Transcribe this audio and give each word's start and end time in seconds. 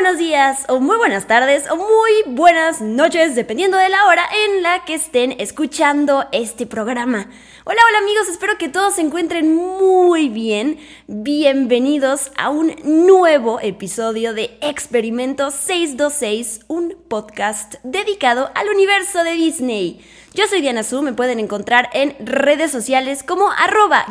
Buenos 0.00 0.16
días 0.16 0.64
o 0.70 0.80
muy 0.80 0.96
buenas 0.96 1.26
tardes 1.26 1.70
o 1.70 1.76
muy 1.76 2.34
buenas 2.34 2.80
noches, 2.80 3.34
dependiendo 3.34 3.76
de 3.76 3.90
la 3.90 4.06
hora 4.06 4.22
en 4.46 4.62
la 4.62 4.82
que 4.86 4.94
estén 4.94 5.32
escuchando 5.38 6.24
este 6.32 6.64
programa. 6.64 7.28
Hola, 7.66 7.80
hola 7.86 7.98
amigos, 7.98 8.26
espero 8.30 8.56
que 8.56 8.70
todos 8.70 8.94
se 8.94 9.02
encuentren 9.02 9.54
muy 9.54 10.30
bien. 10.30 10.78
Bienvenidos 11.06 12.32
a 12.38 12.48
un 12.48 12.76
nuevo 12.82 13.60
episodio 13.60 14.32
de 14.32 14.56
Experimento 14.62 15.50
626, 15.50 16.60
un 16.68 16.96
podcast 17.06 17.74
dedicado 17.82 18.50
al 18.54 18.70
universo 18.70 19.22
de 19.22 19.32
Disney. 19.32 20.02
Yo 20.32 20.46
soy 20.46 20.62
Diana 20.62 20.82
Su, 20.82 21.02
me 21.02 21.12
pueden 21.12 21.40
encontrar 21.40 21.90
en 21.92 22.16
redes 22.20 22.70
sociales 22.70 23.22
como 23.22 23.50
arroba 23.50 24.06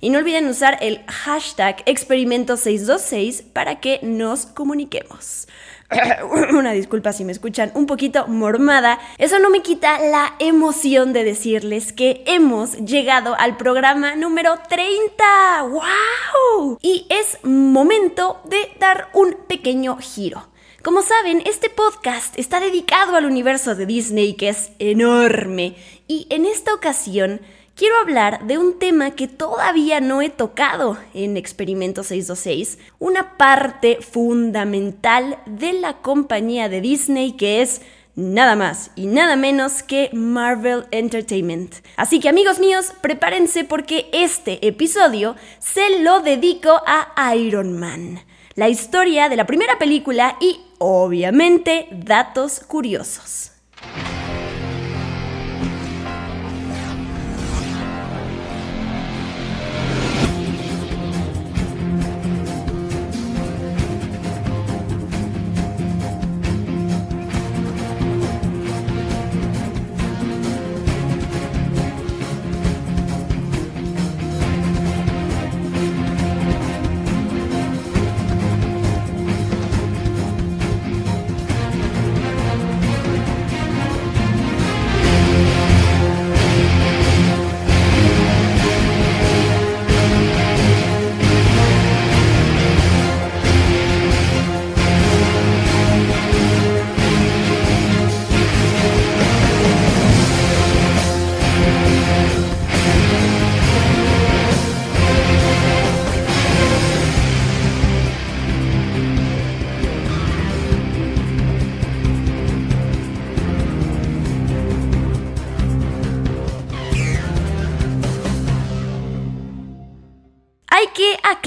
Y 0.00 0.10
no 0.10 0.18
olviden 0.18 0.46
usar 0.48 0.78
el 0.80 1.02
hashtag 1.06 1.82
Experimento 1.84 2.56
626 2.56 3.42
para 3.52 3.80
que 3.80 4.00
nos 4.02 4.46
comuniquemos. 4.46 5.46
una 6.52 6.72
disculpa 6.72 7.12
si 7.12 7.24
me 7.24 7.32
escuchan 7.32 7.72
un 7.74 7.86
poquito 7.86 8.26
mormada, 8.28 8.98
eso 9.18 9.38
no 9.38 9.50
me 9.50 9.62
quita 9.62 9.98
la 9.98 10.34
emoción 10.38 11.12
de 11.12 11.24
decirles 11.24 11.92
que 11.92 12.22
hemos 12.26 12.76
llegado 12.78 13.34
al 13.38 13.56
programa 13.56 14.14
número 14.14 14.54
30. 14.68 15.62
¡Wow! 15.64 16.78
Y 16.80 17.06
es 17.08 17.38
momento 17.42 18.40
de 18.44 18.56
dar 18.78 19.08
un 19.12 19.36
pequeño 19.48 19.98
giro. 19.98 20.48
Como 20.82 21.02
saben, 21.02 21.42
este 21.44 21.68
podcast 21.68 22.38
está 22.38 22.58
dedicado 22.58 23.14
al 23.14 23.26
universo 23.26 23.74
de 23.74 23.84
Disney 23.84 24.32
que 24.32 24.48
es 24.48 24.70
enorme 24.78 25.76
y 26.08 26.26
en 26.30 26.46
esta 26.46 26.72
ocasión 26.72 27.42
quiero 27.80 27.96
hablar 27.96 28.46
de 28.46 28.58
un 28.58 28.78
tema 28.78 29.12
que 29.12 29.26
todavía 29.26 30.02
no 30.02 30.20
he 30.20 30.28
tocado 30.28 30.98
en 31.14 31.38
Experimento 31.38 32.02
626, 32.02 32.78
una 32.98 33.38
parte 33.38 34.00
fundamental 34.02 35.38
de 35.46 35.72
la 35.72 35.94
compañía 36.02 36.68
de 36.68 36.82
Disney 36.82 37.32
que 37.32 37.62
es 37.62 37.80
nada 38.14 38.54
más 38.54 38.90
y 38.96 39.06
nada 39.06 39.34
menos 39.34 39.82
que 39.82 40.10
Marvel 40.12 40.84
Entertainment. 40.90 41.76
Así 41.96 42.20
que 42.20 42.28
amigos 42.28 42.60
míos, 42.60 42.92
prepárense 43.00 43.64
porque 43.64 44.10
este 44.12 44.66
episodio 44.68 45.34
se 45.58 46.00
lo 46.00 46.20
dedico 46.20 46.82
a 46.86 47.34
Iron 47.34 47.78
Man, 47.78 48.20
la 48.56 48.68
historia 48.68 49.30
de 49.30 49.36
la 49.36 49.46
primera 49.46 49.78
película 49.78 50.36
y 50.38 50.60
obviamente 50.76 51.88
datos 51.92 52.60
curiosos. 52.60 53.52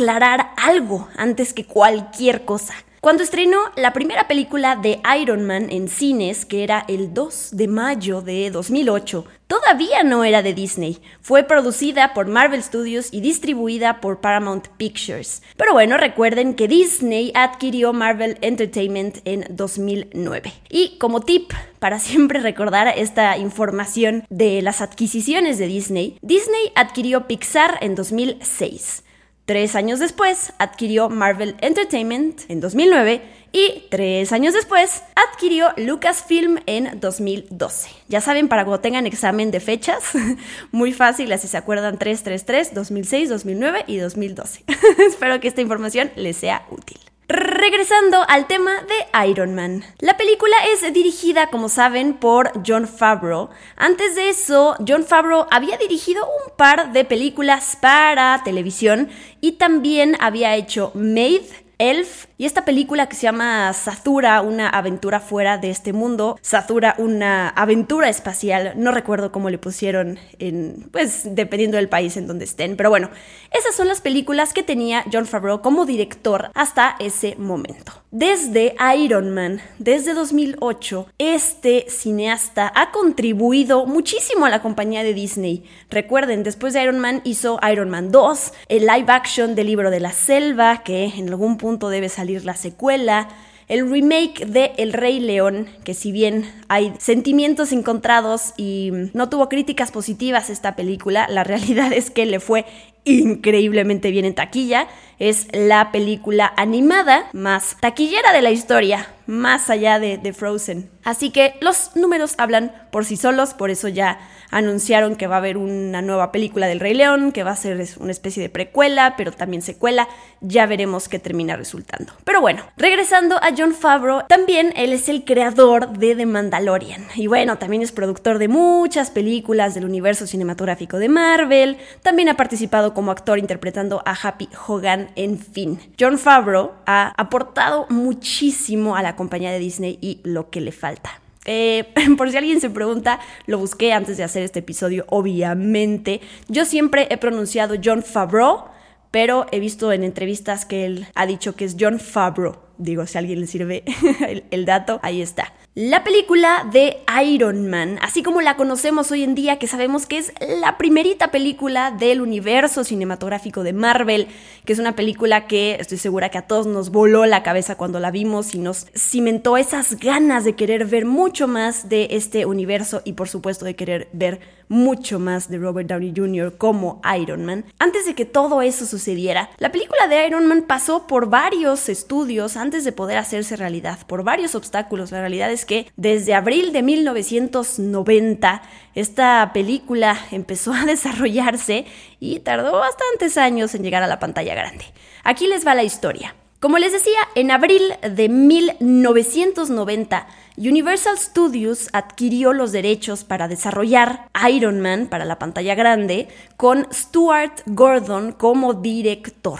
Aclarar 0.03 0.51
algo 0.57 1.07
antes 1.15 1.53
que 1.53 1.65
cualquier 1.65 2.43
cosa. 2.43 2.73
Cuando 2.99 3.23
estrenó 3.23 3.57
la 3.77 3.93
primera 3.93 4.27
película 4.27 4.75
de 4.75 5.01
Iron 5.21 5.45
Man 5.45 5.67
en 5.69 5.87
cines, 5.87 6.45
que 6.45 6.63
era 6.63 6.83
el 6.89 7.13
2 7.13 7.51
de 7.53 7.67
mayo 7.69 8.21
de 8.21 8.49
2008, 8.49 9.25
todavía 9.47 10.03
no 10.03 10.25
era 10.25 10.41
de 10.41 10.53
Disney. 10.53 10.99
Fue 11.21 11.43
producida 11.43 12.13
por 12.13 12.27
Marvel 12.27 12.61
Studios 12.61 13.09
y 13.11 13.21
distribuida 13.21 14.01
por 14.01 14.19
Paramount 14.19 14.67
Pictures. 14.75 15.41
Pero 15.55 15.71
bueno, 15.71 15.95
recuerden 15.97 16.53
que 16.53 16.67
Disney 16.67 17.31
adquirió 17.33 17.93
Marvel 17.93 18.37
Entertainment 18.41 19.19
en 19.23 19.45
2009. 19.49 20.53
Y 20.69 20.97
como 20.97 21.21
tip, 21.21 21.51
para 21.79 21.99
siempre 21.99 22.39
recordar 22.41 22.93
esta 22.97 23.37
información 23.37 24.25
de 24.29 24.61
las 24.61 24.81
adquisiciones 24.81 25.57
de 25.57 25.67
Disney, 25.67 26.17
Disney 26.21 26.71
adquirió 26.75 27.27
Pixar 27.27 27.77
en 27.81 27.95
2006. 27.95 29.03
Tres 29.45 29.75
años 29.75 29.99
después 29.99 30.53
adquirió 30.57 31.09
Marvel 31.09 31.55
Entertainment 31.59 32.41
en 32.47 32.61
2009 32.61 33.21
y 33.51 33.83
tres 33.91 34.31
años 34.31 34.53
después 34.53 35.03
adquirió 35.15 35.73
Lucasfilm 35.75 36.59
en 36.65 36.99
2012. 37.01 37.89
Ya 38.07 38.21
saben, 38.21 38.47
para 38.47 38.63
cuando 38.63 38.79
tengan 38.79 39.05
examen 39.05 39.51
de 39.51 39.59
fechas, 39.59 40.13
muy 40.71 40.93
fácil, 40.93 41.29
así 41.33 41.49
se 41.49 41.57
acuerdan 41.57 41.99
333, 41.99 42.73
2006, 42.73 43.29
2009 43.29 43.83
y 43.85 43.97
2012. 43.97 44.63
Espero 45.07 45.39
que 45.41 45.49
esta 45.49 45.59
información 45.59 46.09
les 46.15 46.37
sea 46.37 46.65
útil. 46.71 47.02
Regresando 47.29 48.25
al 48.27 48.47
tema 48.47 48.71
de 48.81 49.29
Iron 49.29 49.55
Man. 49.55 49.85
La 49.99 50.17
película 50.17 50.55
es 50.73 50.81
dirigida, 50.93 51.47
como 51.47 51.69
saben, 51.69 52.15
por 52.15 52.51
John 52.67 52.85
Favreau. 52.85 53.49
Antes 53.77 54.15
de 54.15 54.27
eso, 54.27 54.75
John 54.85 55.05
Favreau 55.05 55.47
había 55.49 55.77
dirigido 55.77 56.25
un 56.25 56.55
par 56.57 56.91
de 56.91 57.05
películas 57.05 57.77
para 57.79 58.41
televisión 58.43 59.09
y 59.39 59.53
también 59.53 60.17
había 60.19 60.55
hecho 60.57 60.91
Made, 60.95 61.62
Elf 61.77 62.27
y 62.37 62.45
esta 62.45 62.65
película 62.65 63.07
que 63.07 63.15
se 63.15 63.23
llama 63.23 63.71
Sazura, 63.73 64.41
una 64.41 64.69
aventura 64.69 65.19
fuera 65.19 65.57
de 65.57 65.69
este 65.69 65.93
mundo, 65.93 66.37
Sazura, 66.41 66.95
una 66.97 67.49
aventura 67.49 68.09
espacial, 68.09 68.73
no 68.75 68.91
recuerdo 68.91 69.31
cómo 69.31 69.49
le 69.49 69.57
pusieron 69.57 70.19
en, 70.39 70.89
pues 70.91 71.35
dependiendo 71.35 71.77
del 71.77 71.89
país 71.89 72.17
en 72.17 72.27
donde 72.27 72.45
estén, 72.45 72.75
pero 72.75 72.89
bueno, 72.89 73.09
esas 73.51 73.75
son 73.75 73.87
las 73.87 74.01
películas 74.01 74.53
que 74.53 74.63
tenía 74.63 75.03
John 75.11 75.25
Favreau 75.25 75.61
como 75.61 75.85
director 75.85 76.51
hasta 76.53 76.95
ese 76.99 77.35
momento. 77.37 77.93
Desde 78.11 78.75
Iron 78.95 79.33
Man, 79.33 79.59
desde 79.79 80.13
2008, 80.13 81.07
este 81.17 81.85
cineasta 81.89 82.71
ha 82.75 82.91
contribuido 82.91 83.87
muchísimo 83.87 84.45
a 84.45 84.51
la 84.51 84.61
compañía 84.61 85.03
de 85.03 85.15
Disney. 85.15 85.63
Recuerden, 85.89 86.43
después 86.43 86.73
de 86.73 86.83
Iron 86.83 86.99
Man 86.99 87.21
hizo 87.23 87.59
Iron 87.71 87.89
Man 87.89 88.11
2, 88.11 88.53
el 88.69 88.85
live 88.85 89.11
action 89.11 89.55
del 89.55 89.65
libro 89.65 89.89
de 89.89 89.99
la 89.99 90.11
selva, 90.11 90.83
que 90.83 91.05
en 91.05 91.29
algún 91.29 91.57
punto 91.63 91.87
debe 91.87 92.09
salir 92.09 92.43
la 92.43 92.57
secuela, 92.57 93.29
el 93.69 93.89
remake 93.89 94.45
de 94.45 94.73
El 94.77 94.91
Rey 94.91 95.21
León, 95.21 95.69
que 95.85 95.93
si 95.93 96.11
bien 96.11 96.45
hay 96.67 96.93
sentimientos 96.99 97.71
encontrados 97.71 98.53
y 98.57 98.91
no 99.13 99.29
tuvo 99.29 99.47
críticas 99.47 99.89
positivas 99.89 100.49
esta 100.49 100.75
película, 100.75 101.25
la 101.29 101.43
realidad 101.45 101.93
es 101.93 102.11
que 102.11 102.25
le 102.25 102.41
fue 102.41 102.65
increíblemente 103.05 104.11
bien 104.11 104.25
en 104.25 104.35
taquilla. 104.35 104.89
es 105.19 105.47
la 105.53 105.93
película 105.93 106.53
animada 106.57 107.29
más 107.31 107.77
taquillera 107.79 108.33
de 108.33 108.41
la 108.41 108.51
historia, 108.51 109.07
más 109.25 109.69
allá 109.69 109.99
de, 109.99 110.17
de 110.17 110.33
Frozen. 110.33 110.89
Así 111.05 111.29
que 111.29 111.55
los 111.61 111.95
números 111.95 112.35
hablan 112.37 112.73
por 112.91 113.05
sí 113.05 113.15
solos, 113.15 113.53
por 113.53 113.69
eso 113.69 113.87
ya 113.87 114.19
anunciaron 114.53 115.15
que 115.15 115.27
va 115.27 115.35
a 115.35 115.37
haber 115.39 115.57
una 115.57 116.01
nueva 116.01 116.31
película 116.31 116.67
del 116.67 116.79
Rey 116.79 116.93
León, 116.93 117.31
que 117.31 117.43
va 117.43 117.51
a 117.51 117.55
ser 117.55 117.83
una 117.99 118.11
especie 118.11 118.41
de 118.41 118.49
precuela, 118.49 119.15
pero 119.17 119.31
también 119.31 119.61
secuela. 119.61 120.07
Ya 120.41 120.65
veremos 120.65 121.09
qué 121.09 121.19
termina 121.19 121.55
resultando. 121.55 122.13
Pero 122.23 122.41
bueno, 122.41 122.63
regresando 122.77 123.37
a 123.37 123.51
John 123.57 123.73
Favreau, 123.73 124.23
también 124.27 124.73
él 124.75 124.93
es 124.93 125.09
el 125.09 125.25
creador 125.25 125.89
de 125.97 126.15
The 126.15 126.25
Mandalorian. 126.25 127.07
Y 127.15 127.27
bueno, 127.27 127.57
también 127.57 127.81
es 127.81 127.91
productor 127.91 128.37
de 128.37 128.47
muchas 128.47 129.11
películas 129.11 129.73
del 129.73 129.85
universo 129.85 130.27
cinematográfico 130.27 130.97
de 130.97 131.09
Marvel. 131.09 131.77
También 132.01 132.29
ha 132.29 132.37
participado 132.37 132.93
como 132.93 133.11
actor 133.11 133.39
interpretando 133.39 134.03
a 134.05 134.13
Happy 134.13 134.49
Hogan 134.67 135.09
en 135.15 135.39
fin. 135.39 135.79
John 135.99 136.17
Favreau 136.17 136.73
ha 136.85 137.13
aportado 137.17 137.87
muchísimo 137.89 138.95
a 138.95 139.01
la 139.01 139.15
compañía 139.15 139.51
de 139.51 139.59
Disney 139.59 139.97
y 140.01 140.19
lo 140.23 140.49
que 140.49 140.61
le 140.61 140.71
falta. 140.71 141.22
Eh, 141.45 141.85
por 142.17 142.31
si 142.31 142.37
alguien 142.37 142.61
se 142.61 142.69
pregunta, 142.69 143.19
lo 143.45 143.57
busqué 143.57 143.93
antes 143.93 144.17
de 144.17 144.23
hacer 144.23 144.43
este 144.43 144.59
episodio, 144.59 145.05
obviamente. 145.09 146.21
Yo 146.47 146.65
siempre 146.65 147.07
he 147.09 147.17
pronunciado 147.17 147.75
John 147.83 148.03
Favreau, 148.03 148.65
pero 149.11 149.45
he 149.51 149.59
visto 149.59 149.91
en 149.91 150.03
entrevistas 150.03 150.65
que 150.65 150.85
él 150.85 151.07
ha 151.15 151.25
dicho 151.25 151.55
que 151.55 151.65
es 151.65 151.75
John 151.79 151.99
Favreau. 151.99 152.57
Digo, 152.77 153.05
si 153.05 153.17
a 153.17 153.19
alguien 153.19 153.39
le 153.39 153.47
sirve 153.47 153.83
el, 154.51 154.65
dato, 154.65 154.99
ahí 155.03 155.21
está. 155.21 155.53
La 155.75 156.03
película 156.03 156.69
de 156.71 156.97
Iron 157.25 157.67
Man, 157.67 157.97
así 158.03 158.21
como 158.21 158.41
la 158.41 158.57
conocemos 158.57 159.09
hoy 159.09 159.23
en 159.23 159.33
día, 159.33 159.57
que 159.57 159.65
sabemos 159.65 160.05
que 160.05 160.19
es 160.19 160.31
la 160.39 160.77
primerita 160.77 161.31
película 161.31 161.89
del 161.89 162.21
universo 162.21 162.83
cinematográfico 162.83 163.63
de 163.63 163.73
Marvel, 163.73 164.27
que 164.65 164.73
es 164.73 164.77
una 164.77 164.95
película 164.95 165.47
que 165.47 165.77
estoy 165.79 165.97
segura 165.97 166.29
que 166.29 166.37
a 166.37 166.45
todos 166.45 166.67
nos 166.67 166.91
voló 166.91 167.25
la 167.25 167.41
cabeza 167.41 167.75
cuando 167.75 167.99
la 167.99 168.11
vimos 168.11 168.53
y 168.53 168.59
nos 168.59 168.85
cimentó 168.95 169.57
esas 169.57 169.97
ganas 169.97 170.43
de 170.43 170.53
querer 170.53 170.85
ver 170.85 171.05
mucho 171.05 171.47
más 171.47 171.89
de 171.89 172.09
este 172.11 172.45
universo 172.45 173.01
y 173.03 173.13
por 173.13 173.27
supuesto 173.27 173.65
de 173.65 173.75
querer 173.75 174.09
ver 174.13 174.41
mucho 174.73 175.19
más 175.19 175.49
de 175.49 175.57
Robert 175.59 175.87
Downey 175.87 176.13
Jr. 176.15 176.57
como 176.57 177.01
Iron 177.17 177.45
Man. 177.45 177.65
Antes 177.79 178.05
de 178.05 178.15
que 178.15 178.25
todo 178.25 178.61
eso 178.61 178.85
sucediera, 178.85 179.49
la 179.59 179.71
película 179.71 180.07
de 180.07 180.27
Iron 180.27 180.47
Man 180.47 180.63
pasó 180.67 181.07
por 181.07 181.29
varios 181.29 181.87
estudios 181.87 182.57
antes 182.57 182.83
de 182.83 182.91
poder 182.91 183.17
hacerse 183.17 183.55
realidad, 183.55 183.99
por 184.07 184.23
varios 184.23 184.55
obstáculos. 184.55 185.11
La 185.11 185.19
realidad 185.19 185.51
es 185.51 185.65
que 185.65 185.91
desde 185.95 186.33
abril 186.33 186.73
de 186.73 186.81
1990 186.81 188.61
esta 188.95 189.51
película 189.53 190.17
empezó 190.31 190.73
a 190.73 190.85
desarrollarse 190.85 191.85
y 192.19 192.39
tardó 192.39 192.73
bastantes 192.73 193.37
años 193.37 193.75
en 193.75 193.83
llegar 193.83 194.03
a 194.03 194.07
la 194.07 194.19
pantalla 194.19 194.55
grande. 194.55 194.85
Aquí 195.23 195.47
les 195.47 195.65
va 195.65 195.75
la 195.75 195.83
historia. 195.83 196.35
Como 196.63 196.77
les 196.77 196.93
decía, 196.93 197.19
en 197.35 197.51
abril 197.51 197.83
de 198.09 198.29
1990, 198.29 200.27
Universal 200.55 201.17
Studios 201.17 201.89
adquirió 201.93 202.53
los 202.53 202.71
derechos 202.71 203.23
para 203.23 203.47
desarrollar 203.47 204.29
Iron 204.51 204.81
Man 204.81 205.07
para 205.07 205.25
la 205.25 205.39
pantalla 205.39 205.73
grande 205.73 206.27
con 206.57 206.87
Stuart 206.93 207.61
Gordon 207.65 208.33
como 208.33 208.75
director. 208.75 209.59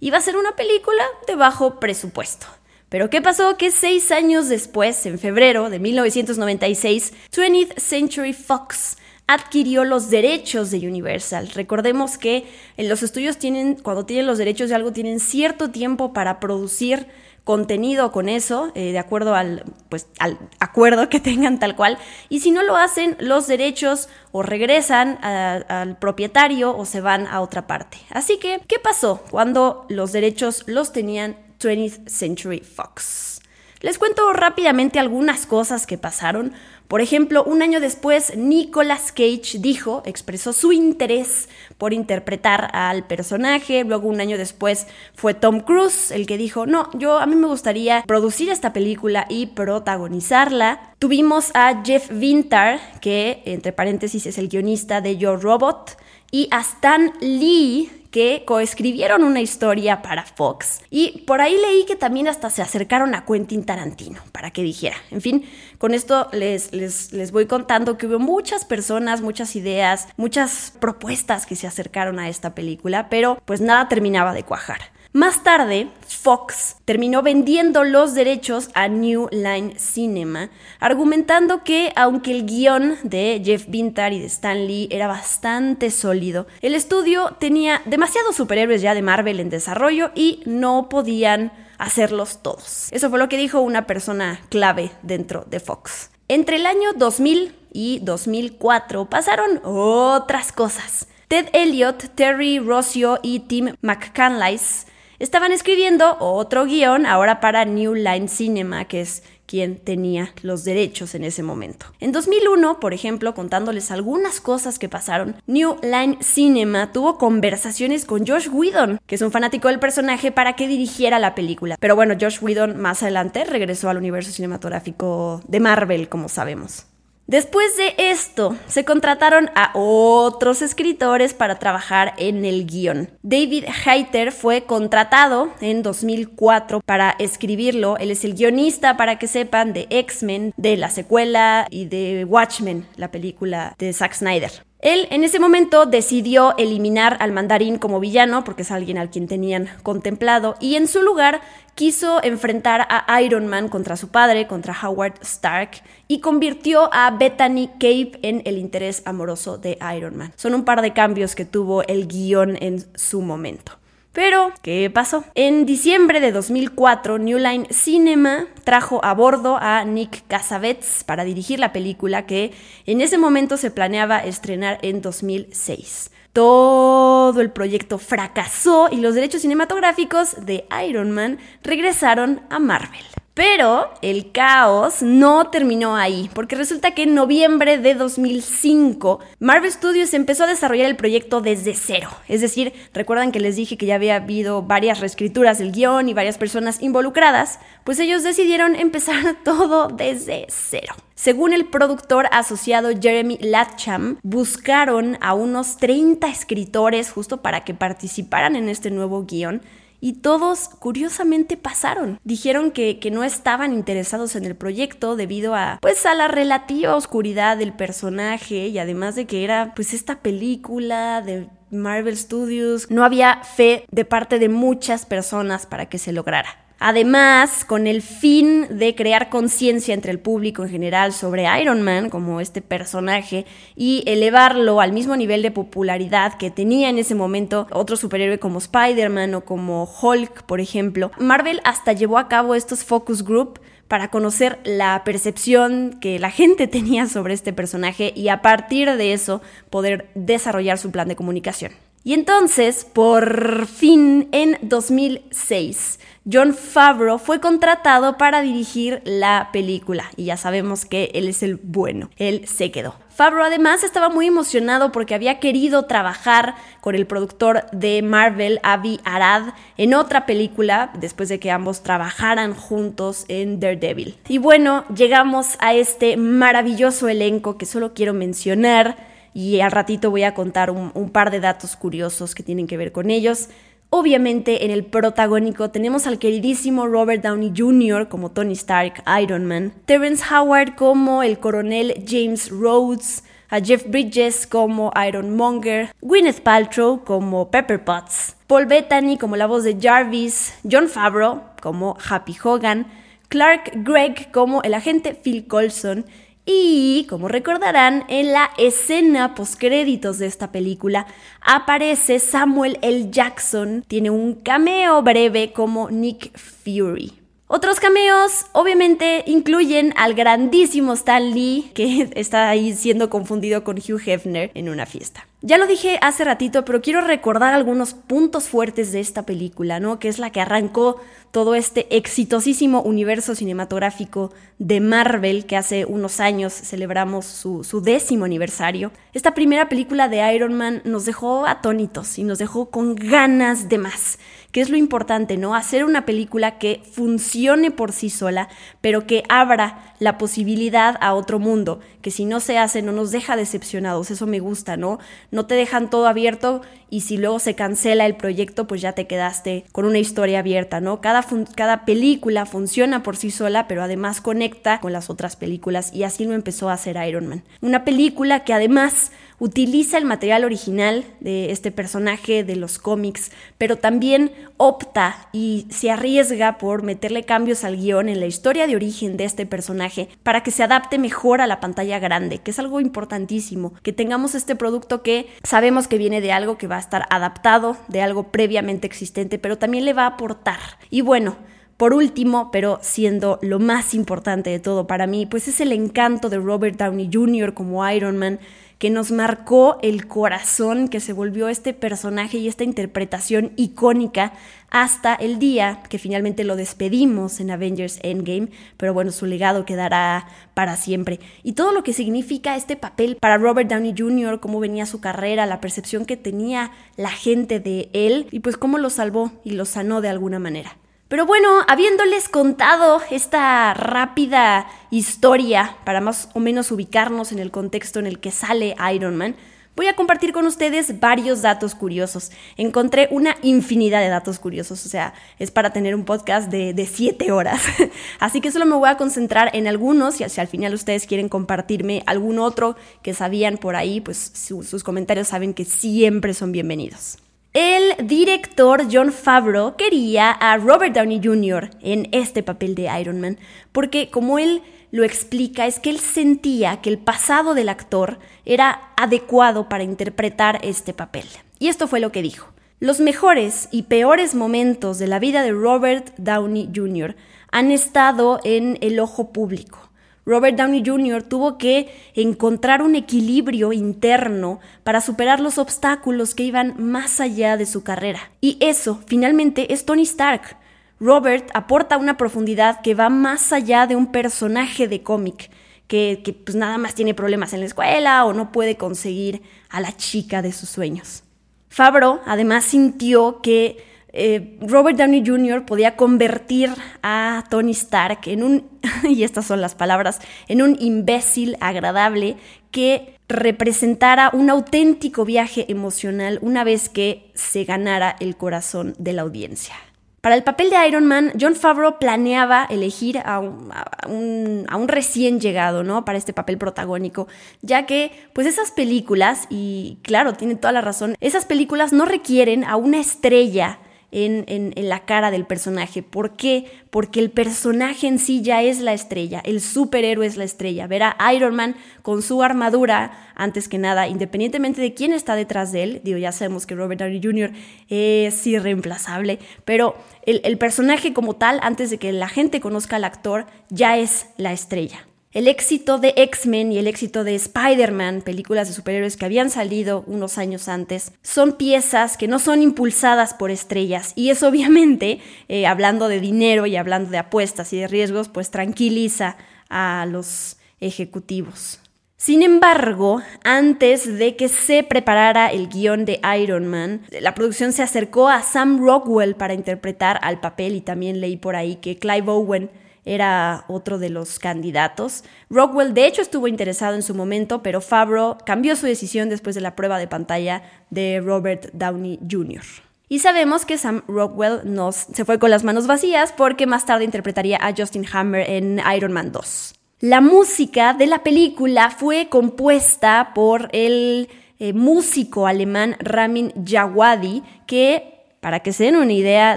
Iba 0.00 0.16
a 0.16 0.22
ser 0.22 0.36
una 0.36 0.56
película 0.56 1.04
de 1.26 1.34
bajo 1.34 1.78
presupuesto. 1.78 2.46
Pero 2.88 3.10
¿qué 3.10 3.20
pasó? 3.20 3.58
Que 3.58 3.70
seis 3.70 4.10
años 4.12 4.48
después, 4.48 5.04
en 5.04 5.18
febrero 5.18 5.68
de 5.68 5.78
1996, 5.78 7.12
20th 7.30 7.78
Century 7.78 8.32
Fox 8.32 8.96
adquirió 9.26 9.84
los 9.84 10.08
derechos 10.08 10.70
de 10.70 10.86
Universal. 10.86 11.50
Recordemos 11.50 12.16
que 12.16 12.46
en 12.76 12.88
los 12.88 13.02
estudios 13.02 13.38
tienen, 13.38 13.74
cuando 13.74 14.06
tienen 14.06 14.26
los 14.26 14.38
derechos 14.38 14.70
de 14.70 14.76
algo, 14.76 14.92
tienen 14.92 15.20
cierto 15.20 15.70
tiempo 15.70 16.12
para 16.12 16.40
producir 16.40 17.08
contenido 17.44 18.10
con 18.10 18.28
eso, 18.28 18.72
eh, 18.74 18.92
de 18.92 18.98
acuerdo 18.98 19.34
al, 19.34 19.64
pues, 19.90 20.08
al 20.18 20.38
acuerdo 20.58 21.08
que 21.08 21.20
tengan 21.20 21.58
tal 21.58 21.76
cual. 21.76 21.98
Y 22.28 22.40
si 22.40 22.50
no 22.50 22.62
lo 22.62 22.76
hacen, 22.76 23.16
los 23.20 23.46
derechos 23.46 24.08
o 24.32 24.42
regresan 24.42 25.18
al 25.22 25.98
propietario 25.98 26.76
o 26.76 26.84
se 26.86 27.00
van 27.00 27.26
a 27.26 27.40
otra 27.40 27.66
parte. 27.66 27.98
Así 28.10 28.38
que, 28.38 28.60
¿qué 28.66 28.78
pasó 28.78 29.22
cuando 29.30 29.86
los 29.88 30.12
derechos 30.12 30.64
los 30.66 30.92
tenían 30.92 31.36
20th 31.60 32.08
Century 32.08 32.60
Fox? 32.60 33.40
Les 33.84 33.98
cuento 33.98 34.32
rápidamente 34.32 34.98
algunas 34.98 35.44
cosas 35.44 35.86
que 35.86 35.98
pasaron. 35.98 36.54
Por 36.88 37.00
ejemplo, 37.00 37.42
un 37.44 37.62
año 37.62 37.80
después, 37.80 38.36
Nicolas 38.36 39.10
Cage 39.10 39.58
dijo, 39.58 40.02
expresó 40.04 40.52
su 40.52 40.72
interés 40.72 41.48
por 41.78 41.94
interpretar 41.94 42.70
al 42.74 43.06
personaje. 43.06 43.84
Luego, 43.84 44.08
un 44.08 44.20
año 44.20 44.36
después, 44.36 44.86
fue 45.14 45.32
Tom 45.32 45.60
Cruise 45.60 46.10
el 46.10 46.26
que 46.26 46.36
dijo, 46.36 46.66
no, 46.66 46.90
yo 46.92 47.18
a 47.18 47.26
mí 47.26 47.36
me 47.36 47.46
gustaría 47.46 48.04
producir 48.06 48.50
esta 48.50 48.74
película 48.74 49.24
y 49.30 49.46
protagonizarla. 49.46 50.94
Tuvimos 50.98 51.50
a 51.54 51.82
Jeff 51.84 52.10
Vintar, 52.10 52.80
que 53.00 53.42
entre 53.46 53.72
paréntesis 53.72 54.26
es 54.26 54.36
el 54.36 54.48
guionista 54.48 55.00
de 55.00 55.16
Yo 55.16 55.36
Robot, 55.36 55.96
y 56.34 56.48
a 56.50 56.62
Stan 56.62 57.12
Lee, 57.20 58.08
que 58.10 58.42
coescribieron 58.44 59.22
una 59.22 59.40
historia 59.40 60.02
para 60.02 60.24
Fox. 60.24 60.80
Y 60.90 61.22
por 61.28 61.40
ahí 61.40 61.56
leí 61.56 61.86
que 61.86 61.94
también 61.94 62.26
hasta 62.26 62.50
se 62.50 62.60
acercaron 62.60 63.14
a 63.14 63.24
Quentin 63.24 63.64
Tarantino 63.64 64.20
para 64.32 64.50
que 64.50 64.64
dijera. 64.64 64.96
En 65.12 65.20
fin, 65.20 65.44
con 65.78 65.94
esto 65.94 66.28
les, 66.32 66.72
les, 66.72 67.12
les 67.12 67.30
voy 67.30 67.46
contando 67.46 67.96
que 67.96 68.08
hubo 68.08 68.18
muchas 68.18 68.64
personas, 68.64 69.20
muchas 69.20 69.54
ideas, 69.54 70.08
muchas 70.16 70.72
propuestas 70.80 71.46
que 71.46 71.54
se 71.54 71.68
acercaron 71.68 72.18
a 72.18 72.28
esta 72.28 72.52
película, 72.52 73.08
pero 73.08 73.40
pues 73.44 73.60
nada 73.60 73.88
terminaba 73.88 74.34
de 74.34 74.42
cuajar. 74.42 74.80
Más 75.16 75.44
tarde, 75.44 75.90
Fox 76.08 76.78
terminó 76.84 77.22
vendiendo 77.22 77.84
los 77.84 78.14
derechos 78.14 78.70
a 78.74 78.88
New 78.88 79.28
Line 79.30 79.78
Cinema, 79.78 80.50
argumentando 80.80 81.62
que 81.62 81.92
aunque 81.94 82.32
el 82.32 82.46
guion 82.46 82.96
de 83.04 83.40
Jeff 83.44 83.66
Vintar 83.68 84.12
y 84.12 84.18
de 84.18 84.26
Stan 84.26 84.66
Lee 84.66 84.88
era 84.90 85.06
bastante 85.06 85.92
sólido, 85.92 86.48
el 86.62 86.74
estudio 86.74 87.36
tenía 87.38 87.80
demasiados 87.84 88.34
superhéroes 88.34 88.82
ya 88.82 88.92
de 88.92 89.02
Marvel 89.02 89.38
en 89.38 89.50
desarrollo 89.50 90.10
y 90.16 90.42
no 90.46 90.88
podían 90.88 91.52
hacerlos 91.78 92.42
todos. 92.42 92.88
Eso 92.90 93.08
fue 93.08 93.20
lo 93.20 93.28
que 93.28 93.36
dijo 93.36 93.60
una 93.60 93.86
persona 93.86 94.40
clave 94.48 94.90
dentro 95.02 95.44
de 95.48 95.60
Fox. 95.60 96.10
Entre 96.26 96.56
el 96.56 96.66
año 96.66 96.92
2000 96.92 97.54
y 97.72 98.00
2004 98.02 99.08
pasaron 99.08 99.60
otras 99.62 100.50
cosas. 100.50 101.06
Ted 101.28 101.50
Elliott, 101.52 102.16
Terry 102.16 102.58
Rossio 102.58 103.20
y 103.22 103.38
Tim 103.38 103.76
McCanlice 103.80 104.92
estaban 105.24 105.52
escribiendo 105.52 106.18
otro 106.20 106.66
guion 106.66 107.06
ahora 107.06 107.40
para 107.40 107.64
New 107.64 107.94
Line 107.94 108.28
Cinema, 108.28 108.84
que 108.84 109.00
es 109.00 109.22
quien 109.46 109.78
tenía 109.78 110.34
los 110.42 110.64
derechos 110.64 111.14
en 111.14 111.24
ese 111.24 111.42
momento. 111.42 111.86
En 111.98 112.12
2001, 112.12 112.78
por 112.78 112.92
ejemplo, 112.92 113.34
contándoles 113.34 113.90
algunas 113.90 114.40
cosas 114.40 114.78
que 114.78 114.88
pasaron, 114.88 115.36
New 115.46 115.76
Line 115.82 116.18
Cinema 116.20 116.92
tuvo 116.92 117.16
conversaciones 117.16 118.04
con 118.04 118.26
Josh 118.26 118.48
Whedon, 118.52 119.00
que 119.06 119.14
es 119.14 119.22
un 119.22 119.32
fanático 119.32 119.68
del 119.68 119.80
personaje, 119.80 120.30
para 120.30 120.56
que 120.56 120.68
dirigiera 120.68 121.18
la 121.18 121.34
película. 121.34 121.76
Pero 121.80 121.96
bueno, 121.96 122.14
Josh 122.20 122.38
Whedon 122.42 122.78
más 122.78 123.02
adelante 123.02 123.44
regresó 123.44 123.88
al 123.88 123.96
universo 123.96 124.30
cinematográfico 124.30 125.40
de 125.48 125.60
Marvel, 125.60 126.08
como 126.10 126.28
sabemos. 126.28 126.86
Después 127.26 127.76
de 127.78 127.94
esto, 127.96 128.54
se 128.66 128.84
contrataron 128.84 129.50
a 129.54 129.70
otros 129.74 130.60
escritores 130.60 131.32
para 131.32 131.58
trabajar 131.58 132.12
en 132.18 132.44
el 132.44 132.66
guion. 132.66 133.08
David 133.22 133.64
Hayter 133.86 134.30
fue 134.30 134.64
contratado 134.64 135.50
en 135.62 135.82
2004 135.82 136.80
para 136.84 137.16
escribirlo. 137.18 137.96
Él 137.96 138.10
es 138.10 138.24
el 138.24 138.34
guionista, 138.34 138.98
para 138.98 139.18
que 139.18 139.26
sepan, 139.26 139.72
de 139.72 139.86
X-Men, 139.88 140.52
de 140.58 140.76
la 140.76 140.90
secuela 140.90 141.66
y 141.70 141.86
de 141.86 142.26
Watchmen, 142.26 142.86
la 142.96 143.10
película 143.10 143.74
de 143.78 143.94
Zack 143.94 144.12
Snyder. 144.12 144.52
Él 144.84 145.08
en 145.10 145.24
ese 145.24 145.40
momento 145.40 145.86
decidió 145.86 146.54
eliminar 146.58 147.16
al 147.20 147.32
mandarín 147.32 147.78
como 147.78 148.00
villano, 148.00 148.44
porque 148.44 148.62
es 148.62 148.70
alguien 148.70 148.98
al 148.98 149.08
quien 149.08 149.26
tenían 149.26 149.70
contemplado, 149.82 150.56
y 150.60 150.74
en 150.74 150.88
su 150.88 151.00
lugar 151.00 151.40
quiso 151.74 152.22
enfrentar 152.22 152.86
a 152.90 153.22
Iron 153.22 153.46
Man 153.46 153.70
contra 153.70 153.96
su 153.96 154.08
padre, 154.08 154.46
contra 154.46 154.76
Howard 154.78 155.14
Stark, 155.22 155.82
y 156.06 156.20
convirtió 156.20 156.92
a 156.92 157.10
Bethany 157.12 157.68
Cape 157.72 158.18
en 158.20 158.42
el 158.44 158.58
interés 158.58 159.00
amoroso 159.06 159.56
de 159.56 159.78
Iron 159.96 160.18
Man. 160.18 160.34
Son 160.36 160.52
un 160.52 160.66
par 160.66 160.82
de 160.82 160.92
cambios 160.92 161.34
que 161.34 161.46
tuvo 161.46 161.82
el 161.84 162.06
guion 162.06 162.58
en 162.60 162.84
su 162.94 163.22
momento. 163.22 163.78
Pero, 164.14 164.52
¿qué 164.62 164.88
pasó? 164.94 165.24
En 165.34 165.66
diciembre 165.66 166.20
de 166.20 166.30
2004, 166.30 167.18
New 167.18 167.36
Line 167.36 167.66
Cinema 167.70 168.46
trajo 168.62 169.04
a 169.04 169.12
bordo 169.12 169.58
a 169.60 169.84
Nick 169.84 170.24
Cassavetes 170.28 171.02
para 171.02 171.24
dirigir 171.24 171.58
la 171.58 171.72
película 171.72 172.24
que 172.24 172.52
en 172.86 173.00
ese 173.00 173.18
momento 173.18 173.56
se 173.56 173.72
planeaba 173.72 174.18
estrenar 174.18 174.78
en 174.82 175.02
2006. 175.02 176.12
Todo 176.32 177.40
el 177.40 177.50
proyecto 177.50 177.98
fracasó 177.98 178.88
y 178.90 178.98
los 178.98 179.16
derechos 179.16 179.42
cinematográficos 179.42 180.46
de 180.46 180.64
Iron 180.88 181.10
Man 181.10 181.38
regresaron 181.64 182.42
a 182.50 182.60
Marvel. 182.60 183.04
Pero 183.34 183.90
el 184.00 184.30
caos 184.30 185.02
no 185.02 185.50
terminó 185.50 185.96
ahí, 185.96 186.30
porque 186.34 186.54
resulta 186.54 186.92
que 186.92 187.02
en 187.02 187.16
noviembre 187.16 187.78
de 187.78 187.94
2005 187.94 189.18
Marvel 189.40 189.72
Studios 189.72 190.14
empezó 190.14 190.44
a 190.44 190.46
desarrollar 190.46 190.86
el 190.86 190.94
proyecto 190.94 191.40
desde 191.40 191.74
cero. 191.74 192.10
Es 192.28 192.40
decir, 192.40 192.72
recuerdan 192.92 193.32
que 193.32 193.40
les 193.40 193.56
dije 193.56 193.76
que 193.76 193.86
ya 193.86 193.96
había 193.96 194.16
habido 194.16 194.62
varias 194.62 195.00
reescrituras 195.00 195.58
del 195.58 195.72
guion 195.72 196.08
y 196.08 196.14
varias 196.14 196.38
personas 196.38 196.80
involucradas, 196.80 197.58
pues 197.82 197.98
ellos 197.98 198.22
decidieron 198.22 198.76
empezar 198.76 199.36
todo 199.42 199.88
desde 199.88 200.46
cero. 200.48 200.94
Según 201.16 201.52
el 201.52 201.64
productor 201.64 202.28
asociado 202.30 202.90
Jeremy 203.00 203.38
Latcham, 203.40 204.18
buscaron 204.22 205.18
a 205.20 205.34
unos 205.34 205.78
30 205.78 206.28
escritores 206.28 207.10
justo 207.10 207.42
para 207.42 207.64
que 207.64 207.74
participaran 207.74 208.54
en 208.54 208.68
este 208.68 208.92
nuevo 208.92 209.24
guion 209.24 209.60
y 210.04 210.12
todos 210.12 210.68
curiosamente 210.68 211.56
pasaron. 211.56 212.20
Dijeron 212.24 212.72
que, 212.72 212.98
que, 212.98 213.10
no 213.10 213.24
estaban 213.24 213.72
interesados 213.72 214.36
en 214.36 214.44
el 214.44 214.54
proyecto 214.54 215.16
debido 215.16 215.54
a 215.54 215.78
pues 215.80 216.04
a 216.04 216.14
la 216.14 216.28
relativa 216.28 216.94
oscuridad 216.94 217.56
del 217.56 217.72
personaje 217.72 218.68
y 218.68 218.78
además 218.78 219.14
de 219.14 219.24
que 219.24 219.44
era 219.44 219.72
pues 219.74 219.94
esta 219.94 220.20
película 220.20 221.22
de 221.22 221.48
Marvel 221.70 222.18
Studios. 222.18 222.90
No 222.90 223.02
había 223.02 223.42
fe 223.44 223.86
de 223.90 224.04
parte 224.04 224.38
de 224.38 224.50
muchas 224.50 225.06
personas 225.06 225.64
para 225.64 225.86
que 225.86 225.96
se 225.96 226.12
lograra. 226.12 226.63
Además, 226.86 227.64
con 227.64 227.86
el 227.86 228.02
fin 228.02 228.66
de 228.68 228.94
crear 228.94 229.30
conciencia 229.30 229.94
entre 229.94 230.12
el 230.12 230.18
público 230.18 230.64
en 230.64 230.68
general 230.68 231.14
sobre 231.14 231.46
Iron 231.58 231.80
Man 231.80 232.10
como 232.10 232.42
este 232.42 232.60
personaje 232.60 233.46
y 233.74 234.04
elevarlo 234.06 234.82
al 234.82 234.92
mismo 234.92 235.16
nivel 235.16 235.40
de 235.40 235.50
popularidad 235.50 236.36
que 236.36 236.50
tenía 236.50 236.90
en 236.90 236.98
ese 236.98 237.14
momento 237.14 237.68
otro 237.70 237.96
superhéroe 237.96 238.38
como 238.38 238.58
Spider-Man 238.58 239.34
o 239.34 239.46
como 239.46 239.84
Hulk, 239.84 240.42
por 240.42 240.60
ejemplo, 240.60 241.10
Marvel 241.18 241.62
hasta 241.64 241.94
llevó 241.94 242.18
a 242.18 242.28
cabo 242.28 242.54
estos 242.54 242.84
focus 242.84 243.24
group 243.24 243.60
para 243.88 244.10
conocer 244.10 244.58
la 244.64 245.04
percepción 245.04 245.96
que 246.02 246.18
la 246.18 246.30
gente 246.30 246.66
tenía 246.66 247.06
sobre 247.06 247.32
este 247.32 247.54
personaje 247.54 248.12
y 248.14 248.28
a 248.28 248.42
partir 248.42 248.94
de 248.94 249.14
eso 249.14 249.40
poder 249.70 250.10
desarrollar 250.14 250.76
su 250.76 250.90
plan 250.90 251.08
de 251.08 251.16
comunicación. 251.16 251.72
Y 252.06 252.12
entonces, 252.12 252.84
por 252.84 253.66
fin, 253.66 254.28
en 254.32 254.58
2006, 254.60 255.98
John 256.30 256.52
Favreau 256.52 257.18
fue 257.18 257.40
contratado 257.40 258.18
para 258.18 258.42
dirigir 258.42 259.00
la 259.06 259.48
película 259.54 260.04
y 260.14 260.24
ya 260.24 260.36
sabemos 260.36 260.84
que 260.84 261.10
él 261.14 261.28
es 261.28 261.42
el 261.42 261.56
bueno, 261.56 262.10
él 262.18 262.46
se 262.46 262.70
quedó. 262.70 262.94
Favreau 263.08 263.46
además 263.46 263.84
estaba 263.84 264.10
muy 264.10 264.26
emocionado 264.26 264.92
porque 264.92 265.14
había 265.14 265.40
querido 265.40 265.86
trabajar 265.86 266.56
con 266.82 266.94
el 266.94 267.06
productor 267.06 267.64
de 267.72 268.02
Marvel, 268.02 268.60
Avi 268.62 269.00
Arad, 269.04 269.54
en 269.78 269.94
otra 269.94 270.26
película 270.26 270.90
después 270.98 271.30
de 271.30 271.40
que 271.40 271.50
ambos 271.50 271.82
trabajaran 271.82 272.54
juntos 272.54 273.24
en 273.28 273.60
Daredevil. 273.60 274.18
Y 274.28 274.36
bueno, 274.36 274.84
llegamos 274.94 275.56
a 275.58 275.72
este 275.72 276.18
maravilloso 276.18 277.08
elenco 277.08 277.56
que 277.56 277.64
solo 277.64 277.94
quiero 277.94 278.12
mencionar 278.12 279.13
y 279.34 279.60
al 279.60 279.72
ratito 279.72 280.10
voy 280.10 280.22
a 280.22 280.32
contar 280.32 280.70
un, 280.70 281.10
par 281.10 281.30
de 281.32 281.40
datos 281.40 281.76
curiosos 281.76 282.34
que 282.34 282.44
tienen 282.44 282.68
que 282.68 282.76
ver 282.76 282.92
con 282.92 283.10
ellos. 283.10 283.48
Obviamente 283.90 284.64
en 284.64 284.70
el 284.70 284.84
protagónico 284.84 285.70
tenemos 285.70 286.06
al 286.06 286.18
queridísimo 286.18 286.86
Robert 286.86 287.22
Downey 287.22 287.52
Jr. 287.54 288.08
como 288.08 288.30
Tony 288.30 288.54
Stark, 288.54 289.02
Iron 289.20 289.44
Man, 289.44 289.72
Terrence 289.84 290.24
Howard 290.32 290.76
como 290.76 291.22
el 291.22 291.38
coronel 291.38 292.04
James 292.06 292.50
Rhodes, 292.50 293.24
a 293.50 293.60
Jeff 293.60 293.86
Bridges 293.88 294.46
como 294.46 294.92
Iron 295.06 295.36
Monger, 295.36 295.92
Gwyneth 296.00 296.40
Paltrow 296.40 297.04
como 297.04 297.50
Pepper 297.50 297.84
Potts, 297.84 298.36
Paul 298.46 298.66
Bettany 298.66 299.16
como 299.18 299.36
la 299.36 299.46
voz 299.46 299.64
de 299.64 299.76
Jarvis, 299.80 300.54
John 300.68 300.88
Favreau 300.88 301.42
como 301.60 301.96
Happy 302.08 302.36
Hogan, 302.42 302.86
Clark 303.28 303.72
Gregg 303.84 304.30
como 304.32 304.62
el 304.62 304.74
agente 304.74 305.14
Phil 305.14 305.46
Coulson 305.46 306.04
y, 306.46 307.06
como 307.08 307.28
recordarán, 307.28 308.04
en 308.08 308.32
la 308.32 308.50
escena 308.58 309.34
postcréditos 309.34 310.18
de 310.18 310.26
esta 310.26 310.52
película 310.52 311.06
aparece 311.40 312.18
Samuel 312.18 312.78
L. 312.82 313.10
Jackson, 313.10 313.82
tiene 313.86 314.10
un 314.10 314.34
cameo 314.34 315.02
breve 315.02 315.52
como 315.52 315.90
Nick 315.90 316.36
Fury. 316.38 317.23
Otros 317.56 317.78
cameos 317.78 318.46
obviamente 318.50 319.22
incluyen 319.26 319.94
al 319.96 320.14
grandísimo 320.14 320.92
Stan 320.94 321.30
Lee, 321.30 321.70
que 321.72 322.10
está 322.16 322.48
ahí 322.48 322.74
siendo 322.74 323.08
confundido 323.10 323.62
con 323.62 323.78
Hugh 323.78 324.02
Hefner 324.04 324.50
en 324.54 324.68
una 324.68 324.86
fiesta. 324.86 325.28
Ya 325.40 325.58
lo 325.58 325.66
dije 325.66 325.98
hace 326.00 326.24
ratito, 326.24 326.64
pero 326.64 326.80
quiero 326.82 327.02
recordar 327.02 327.54
algunos 327.54 327.94
puntos 327.94 328.48
fuertes 328.48 328.90
de 328.90 329.00
esta 329.00 329.24
película, 329.24 329.78
¿no? 329.78 330.00
Que 330.00 330.08
es 330.08 330.18
la 330.18 330.30
que 330.30 330.40
arrancó 330.40 330.96
todo 331.30 331.54
este 331.54 331.94
exitosísimo 331.96 332.80
universo 332.80 333.34
cinematográfico 333.34 334.32
de 334.58 334.80
Marvel, 334.80 335.44
que 335.44 335.56
hace 335.56 335.84
unos 335.84 336.18
años 336.18 336.52
celebramos 336.52 337.26
su, 337.26 337.62
su, 337.62 337.82
décimo 337.82 338.24
aniversario. 338.24 338.90
Esta 339.12 339.34
primera 339.34 339.68
película 339.68 340.08
de 340.08 340.34
Iron 340.34 340.54
Man 340.54 340.80
nos 340.84 341.04
dejó 341.04 341.46
atónitos 341.46 342.18
y 342.18 342.24
nos 342.24 342.38
dejó 342.38 342.70
con 342.70 342.94
ganas 342.94 343.68
de 343.68 343.78
más 343.78 344.18
que 344.54 344.60
es 344.60 344.70
lo 344.70 344.76
importante, 344.76 345.36
¿no? 345.36 345.56
Hacer 345.56 345.84
una 345.84 346.06
película 346.06 346.58
que 346.58 346.80
funcione 346.92 347.72
por 347.72 347.90
sí 347.90 348.08
sola, 348.08 348.48
pero 348.80 349.04
que 349.04 349.24
abra 349.28 349.96
la 349.98 350.16
posibilidad 350.16 350.96
a 351.00 351.14
otro 351.14 351.40
mundo, 351.40 351.80
que 352.02 352.12
si 352.12 352.24
no 352.24 352.38
se 352.38 352.56
hace 352.56 352.80
no 352.80 352.92
nos 352.92 353.10
deja 353.10 353.34
decepcionados, 353.34 354.12
eso 354.12 354.28
me 354.28 354.38
gusta, 354.38 354.76
¿no? 354.76 355.00
No 355.32 355.46
te 355.46 355.56
dejan 355.56 355.90
todo 355.90 356.06
abierto 356.06 356.62
y 356.88 357.00
si 357.00 357.16
luego 357.16 357.40
se 357.40 357.56
cancela 357.56 358.06
el 358.06 358.14
proyecto, 358.14 358.68
pues 358.68 358.80
ya 358.80 358.92
te 358.92 359.08
quedaste 359.08 359.64
con 359.72 359.86
una 359.86 359.98
historia 359.98 360.38
abierta, 360.38 360.80
¿no? 360.80 361.00
Cada, 361.00 361.26
cada 361.56 361.84
película 361.84 362.46
funciona 362.46 363.02
por 363.02 363.16
sí 363.16 363.32
sola, 363.32 363.66
pero 363.66 363.82
además 363.82 364.20
conecta 364.20 364.78
con 364.78 364.92
las 364.92 365.10
otras 365.10 365.34
películas 365.34 365.92
y 365.92 366.04
así 366.04 366.26
lo 366.26 366.32
empezó 366.32 366.68
a 366.68 366.74
hacer 366.74 366.96
Iron 367.08 367.26
Man. 367.26 367.42
Una 367.60 367.84
película 367.84 368.44
que 368.44 368.54
además 368.54 369.10
utiliza 369.44 369.98
el 369.98 370.06
material 370.06 370.42
original 370.42 371.04
de 371.20 371.50
este 371.50 371.70
personaje 371.70 372.44
de 372.44 372.56
los 372.56 372.78
cómics, 372.78 373.30
pero 373.58 373.76
también 373.76 374.32
opta 374.56 375.28
y 375.32 375.66
se 375.68 375.90
arriesga 375.90 376.56
por 376.56 376.82
meterle 376.82 377.24
cambios 377.24 377.62
al 377.62 377.76
guion 377.76 378.08
en 378.08 378.20
la 378.20 378.26
historia 378.26 378.66
de 378.66 378.74
origen 378.74 379.18
de 379.18 379.24
este 379.24 379.44
personaje 379.44 380.08
para 380.22 380.42
que 380.42 380.50
se 380.50 380.62
adapte 380.62 380.98
mejor 380.98 381.42
a 381.42 381.46
la 381.46 381.60
pantalla 381.60 381.98
grande, 381.98 382.38
que 382.38 382.52
es 382.52 382.58
algo 382.58 382.80
importantísimo, 382.80 383.74
que 383.82 383.92
tengamos 383.92 384.34
este 384.34 384.56
producto 384.56 385.02
que 385.02 385.26
sabemos 385.42 385.88
que 385.88 385.98
viene 385.98 386.22
de 386.22 386.32
algo 386.32 386.56
que 386.56 386.66
va 386.66 386.76
a 386.76 386.80
estar 386.80 387.06
adaptado, 387.10 387.76
de 387.88 388.00
algo 388.00 388.28
previamente 388.32 388.86
existente, 388.86 389.38
pero 389.38 389.58
también 389.58 389.84
le 389.84 389.92
va 389.92 390.04
a 390.04 390.14
aportar. 390.14 390.58
Y 390.88 391.02
bueno, 391.02 391.36
por 391.76 391.92
último, 391.92 392.50
pero 392.52 392.78
siendo 392.82 393.38
lo 393.42 393.58
más 393.58 393.94
importante 393.94 394.48
de 394.48 394.60
todo 394.60 394.86
para 394.86 395.06
mí, 395.06 395.26
pues 395.26 395.48
es 395.48 395.60
el 395.60 395.72
encanto 395.72 396.30
de 396.30 396.38
Robert 396.38 396.78
Downey 396.78 397.10
Jr. 397.12 397.52
como 397.52 397.86
Iron 397.90 398.16
Man, 398.16 398.38
que 398.84 398.90
nos 398.90 399.12
marcó 399.12 399.78
el 399.80 400.06
corazón, 400.06 400.88
que 400.88 401.00
se 401.00 401.14
volvió 401.14 401.48
este 401.48 401.72
personaje 401.72 402.36
y 402.36 402.48
esta 402.48 402.64
interpretación 402.64 403.52
icónica 403.56 404.34
hasta 404.68 405.14
el 405.14 405.38
día 405.38 405.82
que 405.88 405.96
finalmente 405.96 406.44
lo 406.44 406.54
despedimos 406.54 407.40
en 407.40 407.50
Avengers 407.50 407.98
Endgame, 408.02 408.50
pero 408.76 408.92
bueno, 408.92 409.10
su 409.10 409.24
legado 409.24 409.64
quedará 409.64 410.26
para 410.52 410.76
siempre. 410.76 411.18
Y 411.42 411.54
todo 411.54 411.72
lo 411.72 411.82
que 411.82 411.94
significa 411.94 412.56
este 412.56 412.76
papel 412.76 413.16
para 413.16 413.38
Robert 413.38 413.70
Downey 413.70 413.94
Jr., 413.96 414.38
cómo 414.38 414.60
venía 414.60 414.84
su 414.84 415.00
carrera, 415.00 415.46
la 415.46 415.62
percepción 415.62 416.04
que 416.04 416.18
tenía 416.18 416.70
la 416.98 417.08
gente 417.08 417.60
de 417.60 417.88
él 417.94 418.26
y 418.32 418.40
pues 418.40 418.58
cómo 418.58 418.76
lo 418.76 418.90
salvó 418.90 419.32
y 419.44 419.52
lo 419.52 419.64
sanó 419.64 420.02
de 420.02 420.10
alguna 420.10 420.38
manera. 420.38 420.76
Pero 421.14 421.26
bueno, 421.26 421.60
habiéndoles 421.68 422.28
contado 422.28 423.00
esta 423.08 423.72
rápida 423.72 424.66
historia 424.90 425.76
para 425.84 426.00
más 426.00 426.28
o 426.34 426.40
menos 426.40 426.72
ubicarnos 426.72 427.30
en 427.30 427.38
el 427.38 427.52
contexto 427.52 428.00
en 428.00 428.08
el 428.08 428.18
que 428.18 428.32
sale 428.32 428.74
Iron 428.92 429.14
Man, 429.14 429.36
voy 429.76 429.86
a 429.86 429.94
compartir 429.94 430.32
con 430.32 430.44
ustedes 430.44 430.98
varios 430.98 431.40
datos 431.40 431.76
curiosos. 431.76 432.32
Encontré 432.56 433.06
una 433.12 433.36
infinidad 433.42 434.00
de 434.00 434.08
datos 434.08 434.40
curiosos, 434.40 434.84
o 434.86 434.88
sea, 434.88 435.14
es 435.38 435.52
para 435.52 435.72
tener 435.72 435.94
un 435.94 436.04
podcast 436.04 436.50
de, 436.50 436.74
de 436.74 436.84
siete 436.84 437.30
horas. 437.30 437.62
Así 438.18 438.40
que 438.40 438.50
solo 438.50 438.66
me 438.66 438.74
voy 438.74 438.88
a 438.88 438.96
concentrar 438.96 439.50
en 439.54 439.68
algunos 439.68 440.20
y 440.20 440.28
si 440.28 440.40
al 440.40 440.48
final 440.48 440.74
ustedes 440.74 441.06
quieren 441.06 441.28
compartirme 441.28 442.02
algún 442.06 442.40
otro 442.40 442.74
que 443.02 443.14
sabían 443.14 443.58
por 443.58 443.76
ahí, 443.76 444.00
pues 444.00 444.32
sus 444.34 444.82
comentarios 444.82 445.28
saben 445.28 445.54
que 445.54 445.64
siempre 445.64 446.34
son 446.34 446.50
bienvenidos. 446.50 447.18
El 447.54 448.08
director 448.08 448.88
John 448.90 449.12
Favreau 449.12 449.76
quería 449.76 450.32
a 450.32 450.56
Robert 450.56 450.92
Downey 450.92 451.20
Jr. 451.22 451.70
en 451.82 452.08
este 452.10 452.42
papel 452.42 452.74
de 452.74 452.90
Iron 453.00 453.20
Man, 453.20 453.38
porque 453.70 454.10
como 454.10 454.40
él 454.40 454.60
lo 454.90 455.04
explica, 455.04 455.64
es 455.64 455.78
que 455.78 455.90
él 455.90 456.00
sentía 456.00 456.80
que 456.80 456.90
el 456.90 456.98
pasado 456.98 457.54
del 457.54 457.68
actor 457.68 458.18
era 458.44 458.90
adecuado 458.96 459.68
para 459.68 459.84
interpretar 459.84 460.58
este 460.64 460.94
papel. 460.94 461.26
Y 461.60 461.68
esto 461.68 461.86
fue 461.86 462.00
lo 462.00 462.10
que 462.10 462.22
dijo. 462.22 462.48
Los 462.80 462.98
mejores 462.98 463.68
y 463.70 463.84
peores 463.84 464.34
momentos 464.34 464.98
de 464.98 465.06
la 465.06 465.20
vida 465.20 465.44
de 465.44 465.52
Robert 465.52 466.12
Downey 466.16 466.72
Jr. 466.74 467.14
han 467.52 467.70
estado 467.70 468.40
en 468.42 468.78
el 468.80 468.98
ojo 468.98 469.32
público. 469.32 469.90
Robert 470.26 470.56
Downey 470.56 470.82
Jr. 470.84 471.22
tuvo 471.22 471.58
que 471.58 471.92
encontrar 472.14 472.82
un 472.82 472.94
equilibrio 472.94 473.72
interno 473.72 474.60
para 474.82 475.00
superar 475.00 475.40
los 475.40 475.58
obstáculos 475.58 476.34
que 476.34 476.44
iban 476.44 476.74
más 476.78 477.20
allá 477.20 477.56
de 477.56 477.66
su 477.66 477.82
carrera. 477.82 478.30
Y 478.40 478.56
eso, 478.60 479.00
finalmente, 479.06 479.72
es 479.72 479.84
Tony 479.84 480.02
Stark. 480.02 480.56
Robert 480.98 481.50
aporta 481.52 481.98
una 481.98 482.16
profundidad 482.16 482.80
que 482.80 482.94
va 482.94 483.10
más 483.10 483.52
allá 483.52 483.86
de 483.86 483.96
un 483.96 484.12
personaje 484.12 484.88
de 484.88 485.02
cómic, 485.02 485.50
que, 485.86 486.40
pues 486.44 486.56
nada 486.56 486.78
más 486.78 486.94
tiene 486.94 487.14
problemas 487.14 487.52
en 487.52 487.60
la 487.60 487.66
escuela 487.66 488.24
o 488.24 488.32
no 488.32 488.52
puede 488.52 488.76
conseguir 488.76 489.42
a 489.68 489.80
la 489.80 489.94
chica 489.96 490.40
de 490.40 490.52
sus 490.52 490.70
sueños. 490.70 491.24
Fabro 491.68 492.20
además 492.24 492.64
sintió 492.64 493.42
que 493.42 493.93
eh, 494.16 494.56
Robert 494.60 494.96
Downey 494.96 495.24
Jr. 495.26 495.66
podía 495.66 495.96
convertir 495.96 496.70
a 497.02 497.44
Tony 497.50 497.72
Stark 497.72 498.20
en 498.26 498.44
un, 498.44 498.68
y 499.08 499.24
estas 499.24 499.46
son 499.46 499.60
las 499.60 499.74
palabras, 499.74 500.20
en 500.46 500.62
un 500.62 500.76
imbécil 500.80 501.56
agradable 501.60 502.36
que 502.70 503.18
representara 503.28 504.30
un 504.32 504.50
auténtico 504.50 505.24
viaje 505.24 505.66
emocional 505.68 506.38
una 506.42 506.62
vez 506.62 506.88
que 506.88 507.32
se 507.34 507.64
ganara 507.64 508.14
el 508.20 508.36
corazón 508.36 508.94
de 508.98 509.14
la 509.14 509.22
audiencia. 509.22 509.74
Para 510.20 510.36
el 510.36 510.42
papel 510.42 510.70
de 510.70 510.88
Iron 510.88 511.04
Man, 511.04 511.32
John 511.38 511.54
Favreau 511.54 511.98
planeaba 511.98 512.64
elegir 512.70 513.18
a 513.18 513.40
un, 513.40 514.88
recién 514.88 515.38
llegado, 515.38 515.84
¿no? 515.84 516.06
Para 516.06 516.16
este 516.16 516.32
papel 516.32 516.56
protagónico, 516.56 517.28
ya 517.60 517.84
que, 517.84 518.10
pues 518.32 518.46
esas 518.46 518.70
películas, 518.70 519.46
y 519.50 519.98
claro, 520.02 520.32
tiene 520.32 520.54
toda 520.54 520.72
la 520.72 520.80
razón, 520.80 521.14
esas 521.20 521.44
películas 521.44 521.92
no 521.92 522.06
requieren 522.06 522.64
a 522.64 522.76
una 522.76 523.00
estrella 523.00 523.80
en, 524.14 524.72
la 524.76 525.04
cara 525.04 525.30
del 525.30 525.44
personaje. 525.44 526.02
¿Por 526.02 526.36
qué? 526.36 526.66
Porque 526.90 527.18
el 527.18 527.30
personaje 527.30 528.06
en 528.06 528.18
sí 528.18 528.42
ya 528.42 528.62
es 528.62 528.80
la 528.80 528.92
estrella, 528.92 529.40
el 529.44 529.60
superhéroe 529.60 530.26
es 530.26 530.36
la 530.36 530.44
estrella. 530.44 530.86
Ver 530.86 531.02
a 531.02 531.34
Iron 531.34 531.54
Man 531.56 531.74
con 532.02 532.22
su 532.22 532.42
armadura, 532.42 533.32
antes 533.34 533.68
que 533.68 533.78
nada, 533.78 534.06
independientemente 534.06 534.80
de 534.80 534.94
quién 534.94 535.12
está 535.12 535.34
detrás 535.34 535.72
de 535.72 535.82
él, 535.82 536.00
digo, 536.04 536.18
ya 536.18 536.30
sabemos 536.30 536.64
que 536.64 536.76
Robert 536.76 537.00
Downey 537.00 537.20
Jr. 537.22 537.52
es 537.88 538.46
irreemplazable, 538.46 539.40
pero 539.64 539.96
el, 540.24 540.40
el 540.44 540.58
personaje 540.58 541.12
como 541.12 541.34
tal, 541.34 541.58
antes 541.62 541.90
de 541.90 541.98
que 541.98 542.12
la 542.12 542.28
gente 542.28 542.60
conozca 542.60 542.96
al 542.96 543.04
actor, 543.04 543.46
ya 543.68 543.98
es 543.98 544.28
la 544.36 544.52
estrella. 544.52 545.04
El 545.34 545.48
éxito 545.48 545.98
de 545.98 546.14
X-Men 546.16 546.70
y 546.70 546.78
el 546.78 546.86
éxito 546.86 547.24
de 547.24 547.34
Spider-Man, 547.34 548.22
películas 548.22 548.68
de 548.68 548.74
superhéroes 548.74 549.16
que 549.16 549.24
habían 549.24 549.50
salido 549.50 550.04
unos 550.06 550.38
años 550.38 550.68
antes, 550.68 551.10
son 551.22 551.54
piezas 551.54 552.16
que 552.16 552.28
no 552.28 552.38
son 552.38 552.62
impulsadas 552.62 553.34
por 553.34 553.50
estrellas. 553.50 554.12
Y 554.14 554.30
eso 554.30 554.46
obviamente, 554.54 555.18
eh, 555.48 555.66
hablando 555.66 556.06
de 556.06 556.20
dinero 556.20 556.66
y 556.66 556.76
hablando 556.76 557.10
de 557.10 557.18
apuestas 557.18 557.72
y 557.72 557.78
de 557.78 557.88
riesgos, 557.88 558.28
pues 558.28 558.52
tranquiliza 558.52 559.36
a 559.68 560.06
los 560.08 560.56
ejecutivos. 560.78 561.80
Sin 562.16 562.44
embargo, 562.44 563.20
antes 563.42 564.16
de 564.16 564.36
que 564.36 564.48
se 564.48 564.84
preparara 564.84 565.48
el 565.48 565.68
guion 565.68 566.04
de 566.04 566.20
Iron 566.40 566.68
Man, 566.68 567.02
la 567.20 567.34
producción 567.34 567.72
se 567.72 567.82
acercó 567.82 568.28
a 568.28 568.40
Sam 568.42 568.78
Rockwell 568.78 569.34
para 569.34 569.54
interpretar 569.54 570.20
al 570.22 570.38
papel 570.38 570.76
y 570.76 570.80
también 570.80 571.20
leí 571.20 571.36
por 571.36 571.56
ahí 571.56 571.74
que 571.74 571.98
Clive 571.98 572.30
Owen 572.30 572.70
era 573.04 573.64
otro 573.68 573.98
de 573.98 574.10
los 574.10 574.38
candidatos. 574.38 575.24
Rockwell 575.50 575.94
de 575.94 576.06
hecho 576.06 576.22
estuvo 576.22 576.48
interesado 576.48 576.94
en 576.94 577.02
su 577.02 577.14
momento, 577.14 577.62
pero 577.62 577.80
Favreau 577.80 578.38
cambió 578.44 578.76
su 578.76 578.86
decisión 578.86 579.28
después 579.28 579.54
de 579.54 579.60
la 579.60 579.76
prueba 579.76 579.98
de 579.98 580.08
pantalla 580.08 580.62
de 580.90 581.20
Robert 581.20 581.70
Downey 581.72 582.18
Jr. 582.30 582.62
Y 583.08 583.18
sabemos 583.18 583.66
que 583.66 583.78
Sam 583.78 584.02
Rockwell 584.08 584.60
nos, 584.64 584.96
se 584.96 585.24
fue 585.24 585.38
con 585.38 585.50
las 585.50 585.62
manos 585.62 585.86
vacías 585.86 586.32
porque 586.32 586.66
más 586.66 586.86
tarde 586.86 587.04
interpretaría 587.04 587.58
a 587.60 587.74
Justin 587.76 588.06
Hammer 588.12 588.48
en 588.48 588.80
Iron 588.96 589.12
Man 589.12 589.30
2. 589.30 589.74
La 590.00 590.20
música 590.20 590.94
de 590.94 591.06
la 591.06 591.22
película 591.22 591.90
fue 591.90 592.28
compuesta 592.28 593.32
por 593.34 593.68
el 593.72 594.28
eh, 594.58 594.72
músico 594.72 595.46
alemán 595.46 595.96
Ramin 595.98 596.52
Djawadi, 596.56 597.42
que 597.66 598.13
para 598.44 598.60
que 598.60 598.74
se 598.74 598.84
den 598.84 598.96
una 598.96 599.14
idea 599.14 599.56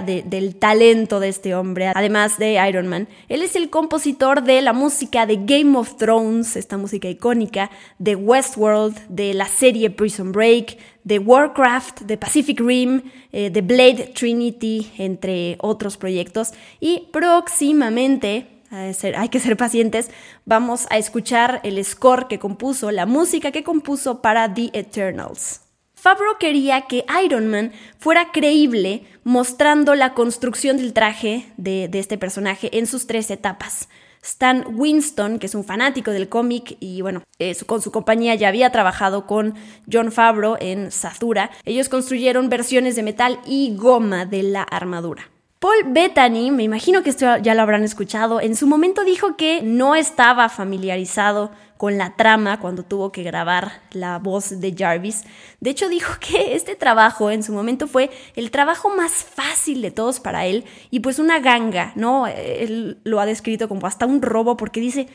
del 0.00 0.56
talento 0.56 1.20
de 1.20 1.28
este 1.28 1.54
hombre, 1.54 1.88
además 1.94 2.38
de 2.38 2.58
Iron 2.66 2.86
Man, 2.86 3.06
él 3.28 3.42
es 3.42 3.54
el 3.54 3.68
compositor 3.68 4.42
de 4.42 4.62
la 4.62 4.72
música 4.72 5.26
de 5.26 5.36
Game 5.44 5.76
of 5.76 5.98
Thrones, 5.98 6.56
esta 6.56 6.78
música 6.78 7.06
icónica, 7.06 7.70
de 7.98 8.14
Westworld, 8.16 8.96
de 9.10 9.34
la 9.34 9.44
serie 9.44 9.90
Prison 9.90 10.32
Break, 10.32 10.78
de 11.04 11.18
Warcraft, 11.18 12.00
de 12.00 12.16
Pacific 12.16 12.60
Rim, 12.60 13.02
eh, 13.30 13.50
de 13.50 13.60
Blade 13.60 14.14
Trinity, 14.14 14.90
entre 14.96 15.58
otros 15.60 15.98
proyectos. 15.98 16.54
Y 16.80 17.08
próximamente 17.12 18.46
hay 18.70 19.28
que 19.28 19.38
ser 19.38 19.58
pacientes, 19.58 20.10
vamos 20.46 20.86
a 20.88 20.96
escuchar 20.96 21.60
el 21.62 21.84
score 21.84 22.26
que 22.26 22.38
compuso, 22.38 22.90
la 22.90 23.04
música 23.04 23.52
que 23.52 23.62
compuso 23.62 24.22
para 24.22 24.54
The 24.54 24.70
Eternals. 24.72 25.67
Favreau 26.00 26.38
quería 26.38 26.82
que 26.82 27.04
Iron 27.24 27.48
Man 27.48 27.72
fuera 27.98 28.30
creíble 28.30 29.02
mostrando 29.24 29.96
la 29.96 30.14
construcción 30.14 30.76
del 30.76 30.92
traje 30.92 31.52
de, 31.56 31.90
este 31.92 32.16
personaje 32.16 32.78
en 32.78 32.86
sus 32.86 33.08
tres 33.08 33.30
etapas. 33.32 33.88
Stan 34.22 34.64
Winston, 34.74 35.40
que 35.40 35.46
es 35.46 35.56
un 35.56 35.64
fanático 35.64 36.12
del 36.12 36.28
cómic 36.28 36.76
y 36.78 37.02
bueno, 37.02 37.24
eh, 37.40 37.56
con 37.66 37.82
su 37.82 37.90
compañía 37.90 38.36
ya 38.36 38.48
había 38.48 38.70
trabajado 38.70 39.26
con 39.26 39.54
John 39.90 40.12
Favreau 40.12 40.56
en 40.60 40.92
Sazura, 40.92 41.50
ellos 41.64 41.88
construyeron 41.88 42.48
versiones 42.48 42.94
de 42.94 43.02
metal 43.02 43.40
y 43.44 43.74
goma 43.76 44.24
de 44.24 44.44
la 44.44 44.62
armadura. 44.62 45.28
Paul 45.58 45.86
Bettany, 45.88 46.52
me 46.52 46.62
imagino 46.62 47.02
que 47.02 47.10
esto 47.10 47.36
ya 47.38 47.54
lo 47.56 47.62
habrán 47.62 47.82
escuchado, 47.82 48.40
en 48.40 48.54
su 48.54 48.68
momento 48.68 49.02
dijo 49.02 49.36
que 49.36 49.60
no 49.60 49.96
estaba 49.96 50.48
familiarizado 50.48 51.50
con 51.76 51.98
la 51.98 52.14
trama 52.14 52.60
cuando 52.60 52.84
tuvo 52.84 53.10
que 53.10 53.24
grabar 53.24 53.82
la 53.90 54.18
voz 54.20 54.60
de 54.60 54.72
Jarvis. 54.76 55.24
De 55.58 55.70
hecho, 55.70 55.88
dijo 55.88 56.12
que 56.20 56.54
este 56.54 56.76
trabajo 56.76 57.32
en 57.32 57.42
su 57.42 57.52
momento 57.52 57.88
fue 57.88 58.10
el 58.36 58.52
trabajo 58.52 58.90
más 58.90 59.12
fácil 59.12 59.82
de 59.82 59.90
todos 59.90 60.20
para 60.20 60.46
él 60.46 60.64
y 60.90 61.00
pues 61.00 61.18
una 61.18 61.40
ganga, 61.40 61.92
¿no? 61.96 62.28
Él 62.28 62.98
lo 63.02 63.18
ha 63.18 63.26
descrito 63.26 63.68
como 63.68 63.84
hasta 63.88 64.06
un 64.06 64.22
robo 64.22 64.56
porque 64.56 64.80
dice, 64.80 65.08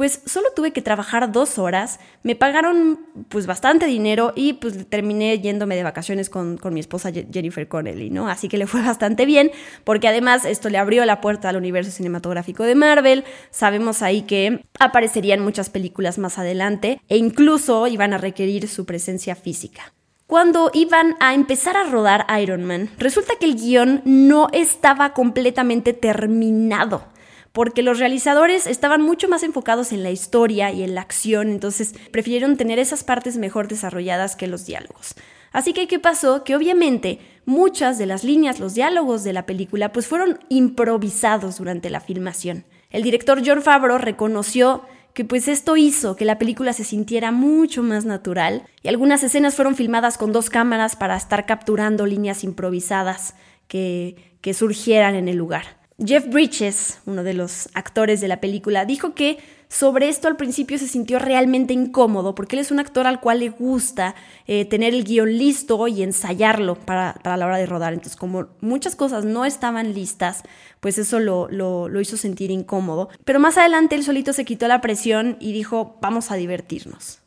pues 0.00 0.22
solo 0.24 0.46
tuve 0.56 0.72
que 0.72 0.80
trabajar 0.80 1.30
dos 1.30 1.58
horas, 1.58 2.00
me 2.22 2.34
pagaron 2.34 3.00
pues 3.28 3.46
bastante 3.46 3.84
dinero 3.84 4.32
y 4.34 4.54
pues 4.54 4.88
terminé 4.88 5.38
yéndome 5.40 5.76
de 5.76 5.82
vacaciones 5.82 6.30
con, 6.30 6.58
mi 6.72 6.80
esposa 6.80 7.10
Jennifer 7.12 7.68
Connelly, 7.68 8.08
¿no? 8.08 8.26
Así 8.26 8.48
que 8.48 8.56
le 8.56 8.66
fue 8.66 8.80
bastante 8.86 9.26
bien, 9.26 9.50
porque 9.84 10.08
además 10.08 10.46
esto 10.46 10.70
le 10.70 10.78
abrió 10.78 11.04
la 11.04 11.20
puerta 11.20 11.50
al 11.50 11.58
universo 11.58 11.90
cinematográfico 11.90 12.64
de 12.64 12.76
Marvel, 12.76 13.24
sabemos 13.50 14.00
ahí 14.00 14.22
que 14.22 14.64
aparecerían 14.78 15.40
muchas 15.40 15.68
películas 15.68 16.16
más 16.16 16.38
adelante 16.38 17.02
e 17.10 17.18
incluso 17.18 17.86
iban 17.86 18.14
a 18.14 18.16
requerir 18.16 18.68
su 18.68 18.86
presencia 18.86 19.36
física. 19.36 19.92
Cuando 20.26 20.70
iban 20.72 21.14
a 21.20 21.34
empezar 21.34 21.76
a 21.76 21.84
rodar 21.84 22.24
Iron 22.40 22.64
Man, 22.64 22.88
resulta 22.96 23.34
que 23.38 23.44
el 23.44 23.56
guion 23.56 24.00
no 24.06 24.48
estaba 24.54 25.12
completamente 25.12 25.92
terminado 25.92 27.04
porque 27.52 27.82
los 27.82 27.98
realizadores 27.98 28.66
estaban 28.66 29.02
mucho 29.02 29.28
más 29.28 29.42
enfocados 29.42 29.92
en 29.92 30.02
la 30.02 30.10
historia 30.10 30.70
y 30.72 30.82
en 30.82 30.94
la 30.94 31.00
acción, 31.00 31.50
entonces 31.50 31.94
prefirieron 32.12 32.56
tener 32.56 32.78
esas 32.78 33.04
partes 33.04 33.36
mejor 33.36 33.68
desarrolladas 33.68 34.36
que 34.36 34.46
los 34.46 34.66
diálogos. 34.66 35.14
Así 35.52 35.72
que, 35.72 35.88
¿qué 35.88 35.98
pasó? 35.98 36.44
Que 36.44 36.54
obviamente 36.54 37.18
muchas 37.44 37.98
de 37.98 38.06
las 38.06 38.22
líneas, 38.22 38.60
los 38.60 38.74
diálogos 38.74 39.24
de 39.24 39.32
la 39.32 39.46
película, 39.46 39.92
pues 39.92 40.06
fueron 40.06 40.38
improvisados 40.48 41.58
durante 41.58 41.90
la 41.90 42.00
filmación. 42.00 42.64
El 42.90 43.02
director 43.02 43.42
John 43.44 43.62
Favreau 43.62 43.98
reconoció 43.98 44.84
que 45.12 45.24
pues 45.24 45.48
esto 45.48 45.76
hizo 45.76 46.14
que 46.14 46.24
la 46.24 46.38
película 46.38 46.72
se 46.72 46.84
sintiera 46.84 47.32
mucho 47.32 47.82
más 47.82 48.04
natural 48.04 48.62
y 48.82 48.88
algunas 48.88 49.24
escenas 49.24 49.56
fueron 49.56 49.74
filmadas 49.74 50.18
con 50.18 50.30
dos 50.32 50.50
cámaras 50.50 50.94
para 50.94 51.16
estar 51.16 51.46
capturando 51.46 52.06
líneas 52.06 52.44
improvisadas 52.44 53.34
que, 53.66 54.36
que 54.40 54.54
surgieran 54.54 55.16
en 55.16 55.26
el 55.26 55.36
lugar. 55.36 55.79
Jeff 56.04 56.26
Bridges, 56.28 56.98
uno 57.04 57.22
de 57.22 57.34
los 57.34 57.68
actores 57.74 58.20
de 58.20 58.28
la 58.28 58.40
película, 58.40 58.86
dijo 58.86 59.14
que 59.14 59.38
sobre 59.68 60.08
esto 60.08 60.28
al 60.28 60.36
principio 60.36 60.78
se 60.78 60.88
sintió 60.88 61.18
realmente 61.18 61.74
incómodo 61.74 62.34
porque 62.34 62.56
él 62.56 62.60
es 62.60 62.70
un 62.70 62.80
actor 62.80 63.06
al 63.06 63.20
cual 63.20 63.40
le 63.40 63.50
gusta 63.50 64.14
eh, 64.46 64.64
tener 64.64 64.94
el 64.94 65.04
guion 65.04 65.36
listo 65.36 65.86
y 65.88 66.02
ensayarlo 66.02 66.74
para, 66.74 67.20
la 67.24 67.46
hora 67.46 67.58
de 67.58 67.66
rodar. 67.66 67.92
Entonces, 67.92 68.16
como 68.16 68.48
muchas 68.60 68.96
cosas 68.96 69.24
no 69.24 69.44
estaban 69.44 69.92
listas, 69.92 70.42
pues 70.80 70.98
eso 70.98 71.20
lo, 71.20 71.48
lo 71.48 72.00
hizo 72.00 72.16
sentir 72.16 72.50
incómodo. 72.50 73.10
Pero 73.24 73.38
más 73.38 73.58
adelante 73.58 73.94
él 73.94 74.02
solito 74.02 74.32
se 74.32 74.44
quitó 74.44 74.66
la 74.68 74.80
presión 74.80 75.36
y 75.38 75.52
dijo, 75.52 75.98
vamos 76.00 76.30
a 76.30 76.36
divertirnos. 76.36 77.20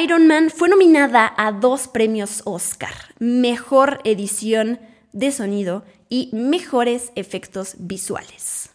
Iron 0.00 0.28
Man 0.28 0.50
fue 0.50 0.68
nominada 0.68 1.32
a 1.36 1.50
dos 1.50 1.88
premios 1.88 2.42
Oscar, 2.44 2.92
Mejor 3.18 4.00
Edición 4.04 4.78
de 5.12 5.32
Sonido 5.32 5.82
y 6.10 6.28
mejores 6.32 7.12
efectos 7.14 7.76
visuales. 7.78 8.70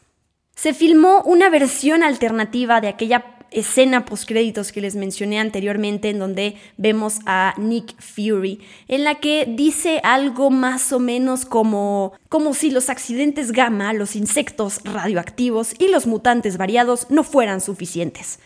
Se 0.56 0.74
filmó 0.74 1.22
una 1.24 1.50
versión 1.50 2.02
alternativa 2.02 2.82
de 2.82 2.88
aquella 2.88 3.36
escena 3.52 4.06
postcréditos 4.06 4.72
que 4.72 4.82
les 4.82 4.96
mencioné 4.96 5.40
anteriormente 5.40 6.10
en 6.10 6.20
donde 6.20 6.56
vemos 6.78 7.20
a 7.26 7.54
Nick 7.58 7.96
Fury, 8.02 8.60
en 8.88 9.04
la 9.04 9.16
que 9.16 9.46
dice 9.48 10.02
algo 10.04 10.50
más 10.50 10.92
o 10.92 11.00
menos 11.00 11.46
como 11.46 12.14
como 12.30 12.54
si 12.54 12.72
los 12.72 12.90
accidentes 12.90 13.52
gamma, 13.52 13.94
los 13.94 14.16
insectos 14.16 14.82
radioactivos 14.84 15.74
y 15.78 15.88
los 15.88 16.08
mutantes 16.08 16.58
variados 16.58 17.08
no 17.10 17.24
fueran 17.24 17.62
suficientes. 17.62 18.40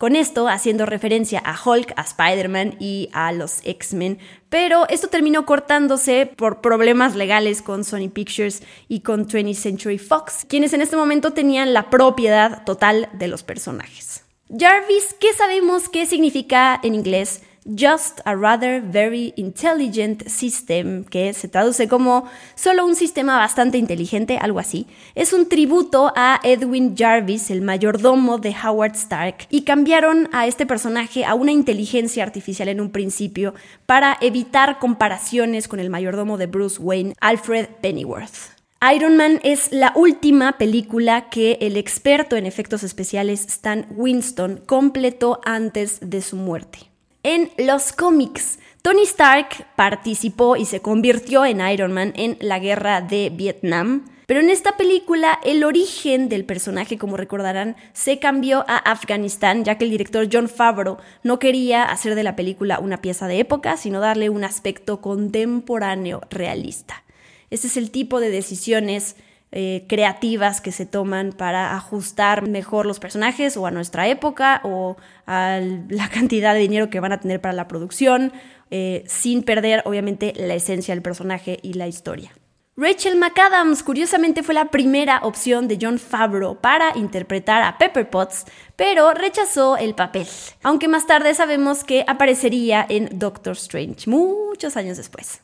Con 0.00 0.16
esto 0.16 0.48
haciendo 0.48 0.86
referencia 0.86 1.42
a 1.44 1.54
Hulk, 1.62 1.92
a 1.94 2.00
Spider-Man 2.00 2.76
y 2.80 3.10
a 3.12 3.32
los 3.32 3.60
X-Men, 3.64 4.18
pero 4.48 4.88
esto 4.88 5.08
terminó 5.08 5.44
cortándose 5.44 6.24
por 6.24 6.62
problemas 6.62 7.16
legales 7.16 7.60
con 7.60 7.84
Sony 7.84 8.08
Pictures 8.08 8.62
y 8.88 9.00
con 9.00 9.28
20th 9.28 9.52
Century 9.56 9.98
Fox, 9.98 10.46
quienes 10.48 10.72
en 10.72 10.80
este 10.80 10.96
momento 10.96 11.34
tenían 11.34 11.74
la 11.74 11.90
propiedad 11.90 12.64
total 12.64 13.10
de 13.12 13.28
los 13.28 13.42
personajes. 13.42 14.24
Jarvis, 14.48 15.14
¿qué 15.20 15.34
sabemos 15.34 15.90
qué 15.90 16.06
significa 16.06 16.80
en 16.82 16.94
inglés? 16.94 17.42
Just 17.64 18.20
a 18.24 18.34
Rather 18.34 18.80
Very 18.80 19.34
Intelligent 19.36 20.26
System, 20.28 21.04
que 21.04 21.34
se 21.34 21.46
traduce 21.48 21.88
como 21.88 22.24
solo 22.54 22.86
un 22.86 22.96
sistema 22.96 23.36
bastante 23.36 23.76
inteligente, 23.76 24.38
algo 24.38 24.58
así, 24.58 24.86
es 25.14 25.32
un 25.32 25.48
tributo 25.48 26.12
a 26.16 26.40
Edwin 26.42 26.96
Jarvis, 26.96 27.50
el 27.50 27.60
mayordomo 27.60 28.38
de 28.38 28.54
Howard 28.64 28.94
Stark, 28.94 29.46
y 29.50 29.62
cambiaron 29.62 30.28
a 30.32 30.46
este 30.46 30.64
personaje 30.64 31.24
a 31.24 31.34
una 31.34 31.52
inteligencia 31.52 32.22
artificial 32.22 32.68
en 32.68 32.80
un 32.80 32.90
principio 32.90 33.54
para 33.84 34.16
evitar 34.20 34.78
comparaciones 34.78 35.68
con 35.68 35.80
el 35.80 35.90
mayordomo 35.90 36.38
de 36.38 36.46
Bruce 36.46 36.80
Wayne, 36.80 37.14
Alfred 37.20 37.66
Pennyworth. 37.82 38.58
Iron 38.94 39.18
Man 39.18 39.40
es 39.42 39.70
la 39.72 39.92
última 39.94 40.56
película 40.56 41.28
que 41.28 41.58
el 41.60 41.76
experto 41.76 42.36
en 42.36 42.46
efectos 42.46 42.82
especiales 42.82 43.44
Stan 43.44 43.86
Winston 43.90 44.62
completó 44.64 45.42
antes 45.44 45.98
de 46.00 46.22
su 46.22 46.36
muerte. 46.36 46.89
En 47.22 47.50
los 47.58 47.92
cómics, 47.92 48.58
Tony 48.80 49.02
Stark 49.02 49.66
participó 49.76 50.56
y 50.56 50.64
se 50.64 50.80
convirtió 50.80 51.44
en 51.44 51.60
Iron 51.60 51.92
Man 51.92 52.14
en 52.16 52.38
la 52.40 52.58
guerra 52.58 53.02
de 53.02 53.28
Vietnam. 53.28 54.06
Pero 54.24 54.40
en 54.40 54.48
esta 54.48 54.78
película 54.78 55.38
el 55.44 55.62
origen 55.64 56.30
del 56.30 56.46
personaje, 56.46 56.96
como 56.96 57.18
recordarán, 57.18 57.76
se 57.92 58.18
cambió 58.20 58.64
a 58.68 58.78
Afganistán, 58.78 59.64
ya 59.64 59.76
que 59.76 59.84
el 59.84 59.90
director 59.90 60.28
John 60.32 60.48
Favreau 60.48 60.96
no 61.22 61.38
quería 61.38 61.82
hacer 61.82 62.14
de 62.14 62.22
la 62.22 62.36
película 62.36 62.78
una 62.78 63.02
pieza 63.02 63.26
de 63.26 63.38
época, 63.38 63.76
sino 63.76 64.00
darle 64.00 64.30
un 64.30 64.42
aspecto 64.42 65.02
contemporáneo 65.02 66.22
realista. 66.30 67.04
Este 67.50 67.66
es 67.66 67.76
el 67.76 67.90
tipo 67.90 68.18
de 68.18 68.30
decisiones 68.30 69.16
eh, 69.52 69.84
creativas 69.88 70.60
que 70.60 70.70
se 70.70 70.86
toman 70.86 71.32
para 71.32 71.74
ajustar 71.74 72.48
mejor 72.48 72.86
los 72.86 73.00
personajes 73.00 73.56
o 73.56 73.66
a 73.66 73.72
nuestra 73.72 74.06
época 74.06 74.60
o 74.62 74.96
a 75.26 75.60
la 75.88 76.08
cantidad 76.08 76.54
de 76.54 76.60
dinero 76.60 76.90
que 76.90 77.00
van 77.00 77.12
a 77.12 77.20
tener 77.20 77.40
para 77.40 77.54
la 77.54 77.66
producción, 77.66 78.32
eh, 78.70 79.02
sin 79.06 79.42
perder 79.42 79.82
obviamente 79.84 80.32
la 80.36 80.54
esencia 80.54 80.94
del 80.94 81.02
personaje 81.02 81.58
y 81.62 81.74
la 81.74 81.88
historia. 81.88 82.32
Rachel 82.76 83.16
McAdams, 83.16 83.82
curiosamente, 83.82 84.42
fue 84.42 84.54
la 84.54 84.70
primera 84.70 85.18
opción 85.22 85.68
de 85.68 85.78
John 85.78 85.98
Favreau 85.98 86.60
para 86.60 86.96
interpretar 86.96 87.62
a 87.62 87.76
Pepper 87.76 88.08
Potts, 88.08 88.46
pero 88.76 89.12
rechazó 89.12 89.76
el 89.76 89.94
papel, 89.94 90.26
aunque 90.62 90.88
más 90.88 91.06
tarde 91.06 91.34
sabemos 91.34 91.84
que 91.84 92.04
aparecería 92.06 92.86
en 92.88 93.18
Doctor 93.18 93.52
Strange, 93.52 94.08
muchos 94.08 94.76
años 94.78 94.96
después. 94.96 95.42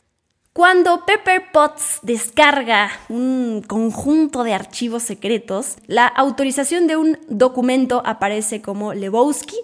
Cuando 0.57 1.05
Pepper 1.05 1.51
Potts 1.53 1.99
descarga 2.01 2.89
un 3.09 3.61
conjunto 3.61 4.43
de 4.43 4.55
archivos 4.55 5.03
secretos, 5.03 5.75
la 5.85 6.07
autorización 6.07 6.87
de 6.87 6.97
un 6.97 7.19
documento 7.29 8.01
aparece 8.03 8.59
como 8.59 8.95
Lebowski. 8.95 9.55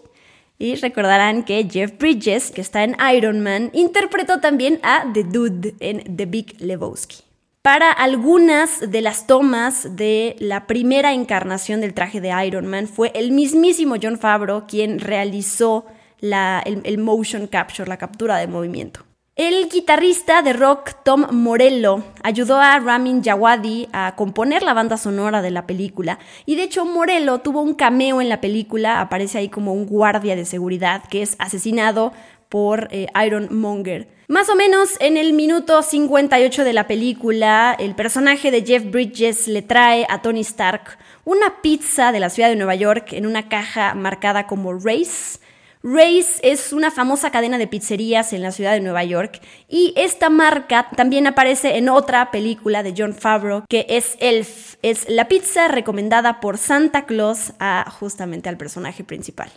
Y 0.60 0.75
recordarán 0.75 1.45
que 1.45 1.67
Jeff 1.67 1.97
Bridges, 1.97 2.51
que 2.51 2.62
está 2.62 2.84
en 2.84 2.95
Iron 3.12 3.39
Man, 3.41 3.71
interpretó 3.73 4.39
también 4.39 4.79
a 4.84 5.06
The 5.12 5.23
Dude 5.23 5.73
en 5.79 6.15
The 6.15 6.27
Big 6.27 6.62
Lebowski. 6.62 7.23
Para 7.63 7.91
algunas 7.91 8.91
de 8.91 9.01
las 9.01 9.25
tomas 9.25 9.95
de 9.95 10.36
la 10.38 10.67
primera 10.67 11.12
encarnación 11.12 11.82
del 11.82 11.95
traje 11.95 12.21
de 12.21 12.45
Iron 12.45 12.67
Man 12.67 12.88
fue 12.88 13.12
el 13.15 13.32
mismísimo 13.32 13.95
John 13.99 14.19
Favreau 14.19 14.67
quien 14.67 14.99
realizó 14.99 15.88
el 16.21 16.97
motion 16.99 17.47
capture, 17.47 17.89
la 17.89 17.97
captura 17.97 18.38
de 18.38 18.45
movimiento. 18.45 19.03
El 19.36 19.67
guitarrista 19.67 20.43
de 20.43 20.54
rock 20.54 20.91
Tom 21.04 21.26
Morello 21.32 22.04
ayudó 22.22 22.58
a 22.58 22.78
Ramin 22.78 23.24
Djawadi 23.24 23.89
a 23.91 24.13
componer 24.15 24.62
la 24.62 24.76
banda 24.76 24.96
sonora 24.96 25.41
de 25.41 25.50
la 25.50 25.65
película. 25.65 26.19
Y 26.46 26.56
de 26.56 26.62
hecho 26.62 26.86
Morello 26.86 27.39
tuvo 27.39 27.63
un 27.63 27.74
cameo 27.74 28.22
en 28.22 28.30
la 28.30 28.41
película, 28.41 29.02
aparece 29.02 29.39
ahí 29.39 29.50
como 29.50 29.74
un 29.74 29.88
guardia 29.88 30.36
de 30.36 30.46
seguridad 30.46 31.02
que 31.10 31.24
es 31.24 31.36
asesinado 31.39 32.13
por 32.48 32.89
eh, 32.91 33.08
Iron 33.26 33.48
Monger. 33.60 34.08
Más 34.28 34.50
o 34.50 34.56
menos 34.56 34.98
en 35.00 35.17
el 35.17 35.34
minuto 35.34 35.82
58 35.82 36.63
de 36.63 36.74
la 36.74 36.86
película, 36.86 37.76
el 37.80 37.96
personaje 37.96 38.52
de 38.52 38.63
Jeff 38.63 38.86
Bridges 38.86 39.48
le 39.48 39.63
trae 39.63 40.06
a 40.10 40.22
Tony 40.22 40.41
Stark 40.41 41.00
una 41.26 41.60
pizza 41.63 42.12
de 42.12 42.19
la 42.19 42.30
ciudad 42.30 42.50
de 42.50 42.56
Nueva 42.56 42.76
York 42.76 43.13
en 43.13 43.26
una 43.26 43.50
caja 43.50 43.96
marcada 43.96 44.46
como 44.46 44.74
Race 44.74 45.39
Ray's 45.86 46.39
es 46.43 46.72
una 46.72 46.91
famosa 46.91 47.30
cadena 47.30 47.58
de 47.58 47.67
pizzerías 47.67 48.32
en 48.32 48.41
la 48.41 48.54
ciudad 48.54 48.72
de 48.72 48.80
Nueva 48.80 49.04
York 49.04 49.41
y 49.67 49.93
esta 49.98 50.30
marca 50.30 50.89
también 50.96 51.28
aparece 51.28 51.78
en 51.78 51.89
otra 51.89 52.32
película 52.32 52.84
de 52.84 52.93
John 52.98 53.13
Favreau 53.13 53.65
que 53.67 53.86
es 53.89 54.15
Elf. 54.22 54.76
Es 54.82 55.10
la 55.10 55.28
pizza 55.28 55.67
recomendada 55.67 56.39
por 56.39 56.58
Santa 56.58 57.06
Claus 57.06 57.52
a 57.60 57.91
justamente 58.00 58.48
al 58.48 58.56
personaje 58.56 59.04
principal. 59.04 59.52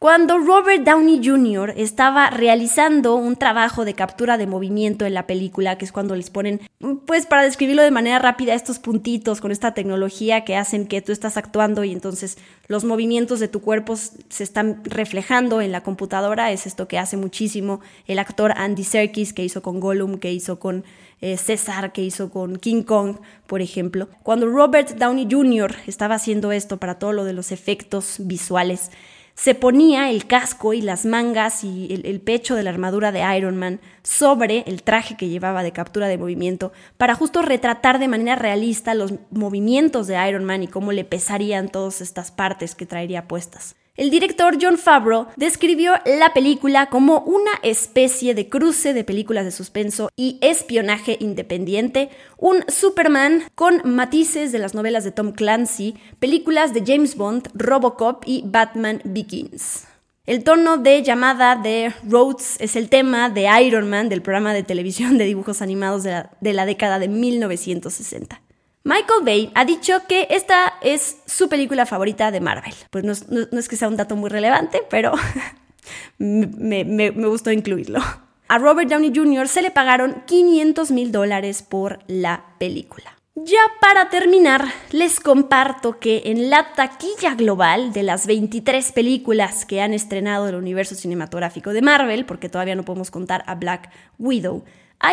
Cuando 0.00 0.38
Robert 0.38 0.82
Downey 0.82 1.20
Jr. 1.22 1.74
estaba 1.76 2.30
realizando 2.30 3.16
un 3.16 3.36
trabajo 3.36 3.84
de 3.84 3.92
captura 3.92 4.38
de 4.38 4.46
movimiento 4.46 5.04
en 5.04 5.12
la 5.12 5.26
película, 5.26 5.76
que 5.76 5.84
es 5.84 5.92
cuando 5.92 6.16
les 6.16 6.30
ponen, 6.30 6.62
pues 7.04 7.26
para 7.26 7.42
describirlo 7.42 7.82
de 7.82 7.90
manera 7.90 8.18
rápida, 8.18 8.54
estos 8.54 8.78
puntitos 8.78 9.42
con 9.42 9.52
esta 9.52 9.74
tecnología 9.74 10.42
que 10.46 10.56
hacen 10.56 10.86
que 10.86 11.02
tú 11.02 11.12
estás 11.12 11.36
actuando 11.36 11.84
y 11.84 11.92
entonces 11.92 12.38
los 12.66 12.84
movimientos 12.84 13.40
de 13.40 13.48
tu 13.48 13.60
cuerpo 13.60 13.94
se 13.94 14.42
están 14.42 14.82
reflejando 14.84 15.60
en 15.60 15.70
la 15.70 15.82
computadora, 15.82 16.50
es 16.50 16.66
esto 16.66 16.88
que 16.88 16.98
hace 16.98 17.18
muchísimo 17.18 17.80
el 18.06 18.20
actor 18.20 18.54
Andy 18.56 18.84
Serkis, 18.84 19.34
que 19.34 19.44
hizo 19.44 19.60
con 19.60 19.80
Gollum, 19.80 20.16
que 20.16 20.32
hizo 20.32 20.58
con 20.58 20.82
eh, 21.20 21.36
César, 21.36 21.92
que 21.92 22.02
hizo 22.02 22.30
con 22.30 22.56
King 22.56 22.84
Kong, 22.84 23.16
por 23.46 23.60
ejemplo. 23.60 24.08
Cuando 24.22 24.46
Robert 24.46 24.92
Downey 24.92 25.28
Jr. 25.30 25.76
estaba 25.86 26.14
haciendo 26.14 26.52
esto 26.52 26.78
para 26.78 26.98
todo 26.98 27.12
lo 27.12 27.24
de 27.24 27.34
los 27.34 27.52
efectos 27.52 28.16
visuales, 28.20 28.90
se 29.42 29.54
ponía 29.54 30.10
el 30.10 30.26
casco 30.26 30.74
y 30.74 30.82
las 30.82 31.06
mangas 31.06 31.64
y 31.64 32.02
el, 32.04 32.20
pecho 32.20 32.56
de 32.56 32.62
la 32.62 32.68
armadura 32.68 33.10
de 33.10 33.24
Iron 33.38 33.56
Man 33.56 33.80
sobre 34.02 34.64
el 34.66 34.82
traje 34.82 35.16
que 35.16 35.30
llevaba 35.30 35.62
de 35.62 35.72
captura 35.72 36.08
de 36.08 36.18
movimiento 36.18 36.72
para 36.98 37.14
justo 37.14 37.40
retratar 37.40 37.98
de 37.98 38.08
manera 38.08 38.36
realista 38.36 38.92
los 38.92 39.14
movimientos 39.30 40.08
de 40.08 40.28
Iron 40.28 40.44
Man 40.44 40.62
y 40.62 40.68
cómo 40.68 40.92
le 40.92 41.06
pesarían 41.06 41.70
todas 41.70 42.02
estas 42.02 42.30
partes 42.30 42.74
que 42.74 42.84
traería 42.84 43.28
puestas. 43.28 43.76
El 44.00 44.08
director 44.08 44.56
John 44.58 44.78
Favreau 44.78 45.26
describió 45.36 45.92
la 46.06 46.32
película 46.32 46.86
como 46.86 47.20
una 47.20 47.50
especie 47.62 48.34
de 48.34 48.48
cruce 48.48 48.94
de 48.94 49.04
películas 49.04 49.44
de 49.44 49.50
suspenso 49.50 50.08
y 50.16 50.38
espionaje 50.40 51.18
independiente, 51.20 52.08
un 52.38 52.64
Superman 52.66 53.42
con 53.54 53.82
matices 53.84 54.52
de 54.52 54.58
las 54.58 54.72
novelas 54.72 55.04
de 55.04 55.12
Tom 55.12 55.32
Clancy, 55.32 55.96
películas 56.18 56.72
de 56.72 56.82
James 56.86 57.14
Bond, 57.14 57.50
Robocop 57.52 58.22
y 58.24 58.42
Batman 58.46 59.02
Begins. 59.04 59.84
El 60.24 60.44
tono 60.44 60.78
de 60.78 61.02
llamada 61.02 61.56
de 61.56 61.92
Rhodes 62.08 62.56
es 62.58 62.76
el 62.76 62.88
tema 62.88 63.28
de 63.28 63.50
Iron 63.62 63.90
Man 63.90 64.08
del 64.08 64.22
programa 64.22 64.54
de 64.54 64.62
televisión 64.62 65.18
de 65.18 65.26
dibujos 65.26 65.60
animados 65.60 66.04
de 66.04 66.10
la, 66.12 66.30
de 66.40 66.54
década 66.64 66.98
de 67.00 67.08
1960. 67.08 68.40
Michael 68.82 69.24
Bay 69.24 69.50
ha 69.54 69.66
dicho 69.66 70.06
que 70.08 70.26
esta 70.30 70.74
es 70.80 71.18
su 71.26 71.50
película 71.50 71.84
favorita 71.84 72.30
de 72.30 72.40
Marvel. 72.40 72.74
Pues 72.90 73.04
no, 73.04 73.12
es 73.58 73.68
que 73.68 73.76
sea 73.76 73.88
un 73.88 73.96
dato 73.96 74.16
muy 74.16 74.30
relevante, 74.30 74.82
pero 74.88 75.12
me, 76.18 77.10
gustó 77.10 77.52
incluirlo. 77.52 78.00
A 78.48 78.58
Robert 78.58 78.88
Downey 78.88 79.12
Jr. 79.14 79.48
se 79.48 79.62
le 79.62 79.70
pagaron 79.70 80.22
500 80.26 80.90
mil 80.92 81.12
dólares 81.12 81.62
por 81.62 81.98
la 82.06 82.54
película. 82.58 83.16
Ya 83.36 83.60
para 83.80 84.08
terminar, 84.08 84.64
les 84.90 85.20
comparto 85.20 85.98
que 85.98 86.22
en 86.26 86.50
la 86.50 86.72
taquilla 86.72 87.34
global 87.34 87.92
de 87.92 88.02
las 88.02 88.26
23 88.26 88.92
películas 88.92 89.64
que 89.66 89.80
han 89.82 89.94
estrenado 89.94 90.48
el 90.48 90.56
universo 90.56 90.94
cinematográfico 90.94 91.72
de 91.72 91.82
Marvel, 91.82 92.24
porque 92.26 92.48
todavía 92.48 92.74
no 92.74 92.84
podemos 92.84 93.10
contar 93.10 93.44
a 93.46 93.54
Black 93.54 93.90
Widow, 94.18 94.64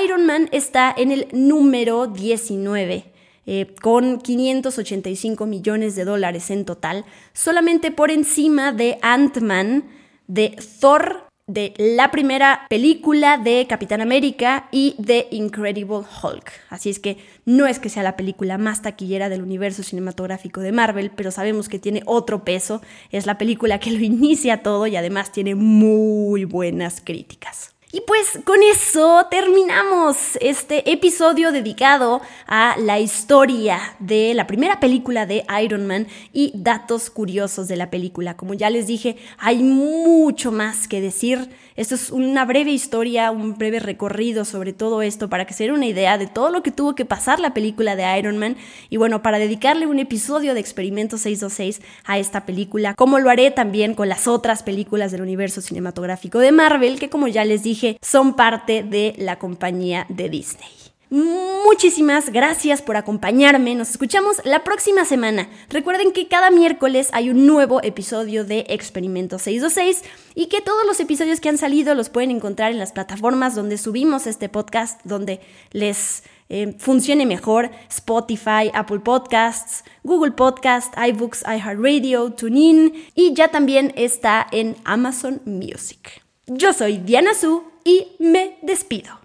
Iron 0.03 0.25
Man 0.25 0.49
está 0.51 0.93
en 0.97 1.11
el 1.11 1.27
número 1.31 2.07
19 2.07 3.13
eh, 3.47 3.73
con 3.81 4.19
585 4.19 5.45
millones 5.45 5.95
de 5.95 6.03
dólares 6.03 6.51
en 6.51 6.65
total, 6.65 7.05
solamente 7.33 7.91
por 7.91 8.11
encima 8.11 8.73
de 8.73 8.99
Ant-Man, 9.01 9.85
de 10.27 10.57
Thor, 10.81 11.27
de 11.47 11.73
la 11.77 12.11
primera 12.11 12.65
película 12.69 13.37
de 13.37 13.65
Capitán 13.69 14.01
América 14.01 14.67
y 14.69 14.95
de 14.97 15.29
Incredible 15.31 16.01
Hulk. 16.21 16.51
Así 16.69 16.89
es 16.89 16.99
que 16.99 17.19
no 17.45 17.67
es 17.67 17.79
que 17.79 17.87
sea 17.87 18.03
la 18.03 18.17
película 18.17 18.57
más 18.57 18.81
taquillera 18.81 19.29
del 19.29 19.43
universo 19.43 19.81
cinematográfico 19.81 20.59
de 20.59 20.73
Marvel, 20.73 21.09
pero 21.15 21.31
sabemos 21.31 21.69
que 21.69 21.79
tiene 21.79 22.03
otro 22.05 22.43
peso. 22.43 22.81
Es 23.11 23.25
la 23.25 23.37
película 23.37 23.79
que 23.79 23.91
lo 23.91 23.99
inicia 24.03 24.61
todo 24.61 24.87
y 24.87 24.97
además 24.97 25.31
tiene 25.31 25.55
muy 25.55 26.43
buenas 26.43 26.99
críticas. 27.01 27.76
Y 27.89 28.01
pues 28.01 28.39
con 28.43 28.61
eso 28.63 29.27
terminamos 29.31 30.37
este 30.41 30.91
episodio 30.91 31.53
dedicado 31.53 32.19
a 32.45 32.75
la 32.77 32.99
historia 32.99 33.79
de 33.99 34.33
la 34.33 34.45
primera 34.45 34.81
película 34.81 35.25
de 35.25 35.45
Iron 35.63 35.87
Man 35.87 36.05
y 36.33 36.51
datos 36.53 37.09
curiosos 37.09 37.69
de 37.69 37.77
la 37.77 37.89
película. 37.89 38.35
Como 38.35 38.53
ya 38.55 38.69
les 38.69 38.87
dije, 38.87 39.15
hay 39.37 39.63
mucho 39.63 40.51
más 40.51 40.89
que 40.89 40.99
decir. 40.99 41.49
Esto 41.77 41.93
es 41.93 42.09
una 42.09 42.43
breve 42.43 42.71
historia, 42.71 43.29
un 43.29 43.55
breve 43.55 43.79
recorrido 43.79 44.45
sobre 44.45 44.73
todo 44.73 45.03
esto 45.03 45.29
para 45.29 45.45
que 45.45 45.53
se 45.53 45.65
den 45.65 45.73
una 45.73 45.85
idea 45.85 46.17
de 46.17 46.25
todo 46.25 46.49
lo 46.49 46.63
que 46.63 46.71
tuvo 46.71 46.95
que 46.95 47.05
pasar 47.05 47.39
la 47.39 47.53
película 47.53 47.95
de 47.95 48.17
Iron 48.17 48.39
Man. 48.39 48.57
Y 48.89 48.97
bueno, 48.97 49.21
para 49.21 49.37
dedicarle 49.37 49.85
un 49.85 49.99
episodio 49.99 50.55
de 50.55 50.59
Experimento 50.59 51.19
626 51.19 51.81
a 52.05 52.17
esta 52.17 52.47
película, 52.47 52.95
como 52.95 53.19
lo 53.19 53.29
haré 53.29 53.51
también 53.51 53.93
con 53.93 54.09
las 54.09 54.27
otras 54.27 54.63
películas 54.63 55.11
del 55.11 55.21
universo 55.21 55.61
cinematográfico 55.61 56.39
de 56.39 56.51
Marvel, 56.51 56.97
que 56.97 57.11
como 57.11 57.27
ya 57.27 57.45
les 57.45 57.61
dije, 57.61 57.99
son 58.01 58.35
parte 58.35 58.81
de 58.81 59.13
la 59.19 59.37
compañía 59.37 60.07
de 60.09 60.29
Disney. 60.29 60.96
Muchísimas 61.09 62.31
gracias 62.31 62.81
por 62.81 62.97
acompañarme. 62.97 63.75
Nos 63.75 63.91
escuchamos 63.91 64.41
la 64.43 64.63
próxima 64.65 65.05
semana. 65.05 65.47
Recuerden 65.69 66.11
que 66.11 66.27
cada 66.27 66.51
miércoles 66.51 67.09
hay 67.13 67.29
un 67.29 67.45
nuevo 67.45 67.81
episodio 67.81 68.43
de 68.43 68.65
Experimento 68.69 69.39
626 69.39 70.03
y 70.35 70.47
que 70.47 70.61
todos 70.61 70.85
los 70.85 70.99
episodios 70.99 71.39
que 71.39 71.49
han 71.49 71.57
salido 71.57 71.95
los 71.95 72.09
pueden 72.09 72.31
encontrar 72.31 72.71
en 72.71 72.79
las 72.79 72.91
plataformas 72.91 73.55
donde 73.55 73.77
subimos 73.77 74.27
este 74.27 74.49
podcast, 74.49 74.99
donde 75.05 75.39
les 75.71 76.23
eh, 76.49 76.75
funcione 76.77 77.25
mejor. 77.25 77.71
Spotify, 77.89 78.69
Apple 78.73 78.99
Podcasts, 78.99 79.85
Google 80.03 80.31
Podcasts, 80.31 80.91
iBooks, 80.97 81.43
iHeartRadio, 81.43 82.33
TuneIn 82.33 82.93
y 83.15 83.33
ya 83.33 83.47
también 83.47 83.93
está 83.95 84.47
en 84.51 84.75
Amazon 84.83 85.41
Music. 85.45 86.21
Yo 86.47 86.73
soy 86.73 86.97
Diana 86.97 87.33
Su 87.33 87.63
y 87.83 88.07
me 88.19 88.57
despido. 88.61 89.19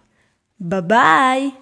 Bye 0.58 0.80
bye. 0.80 1.61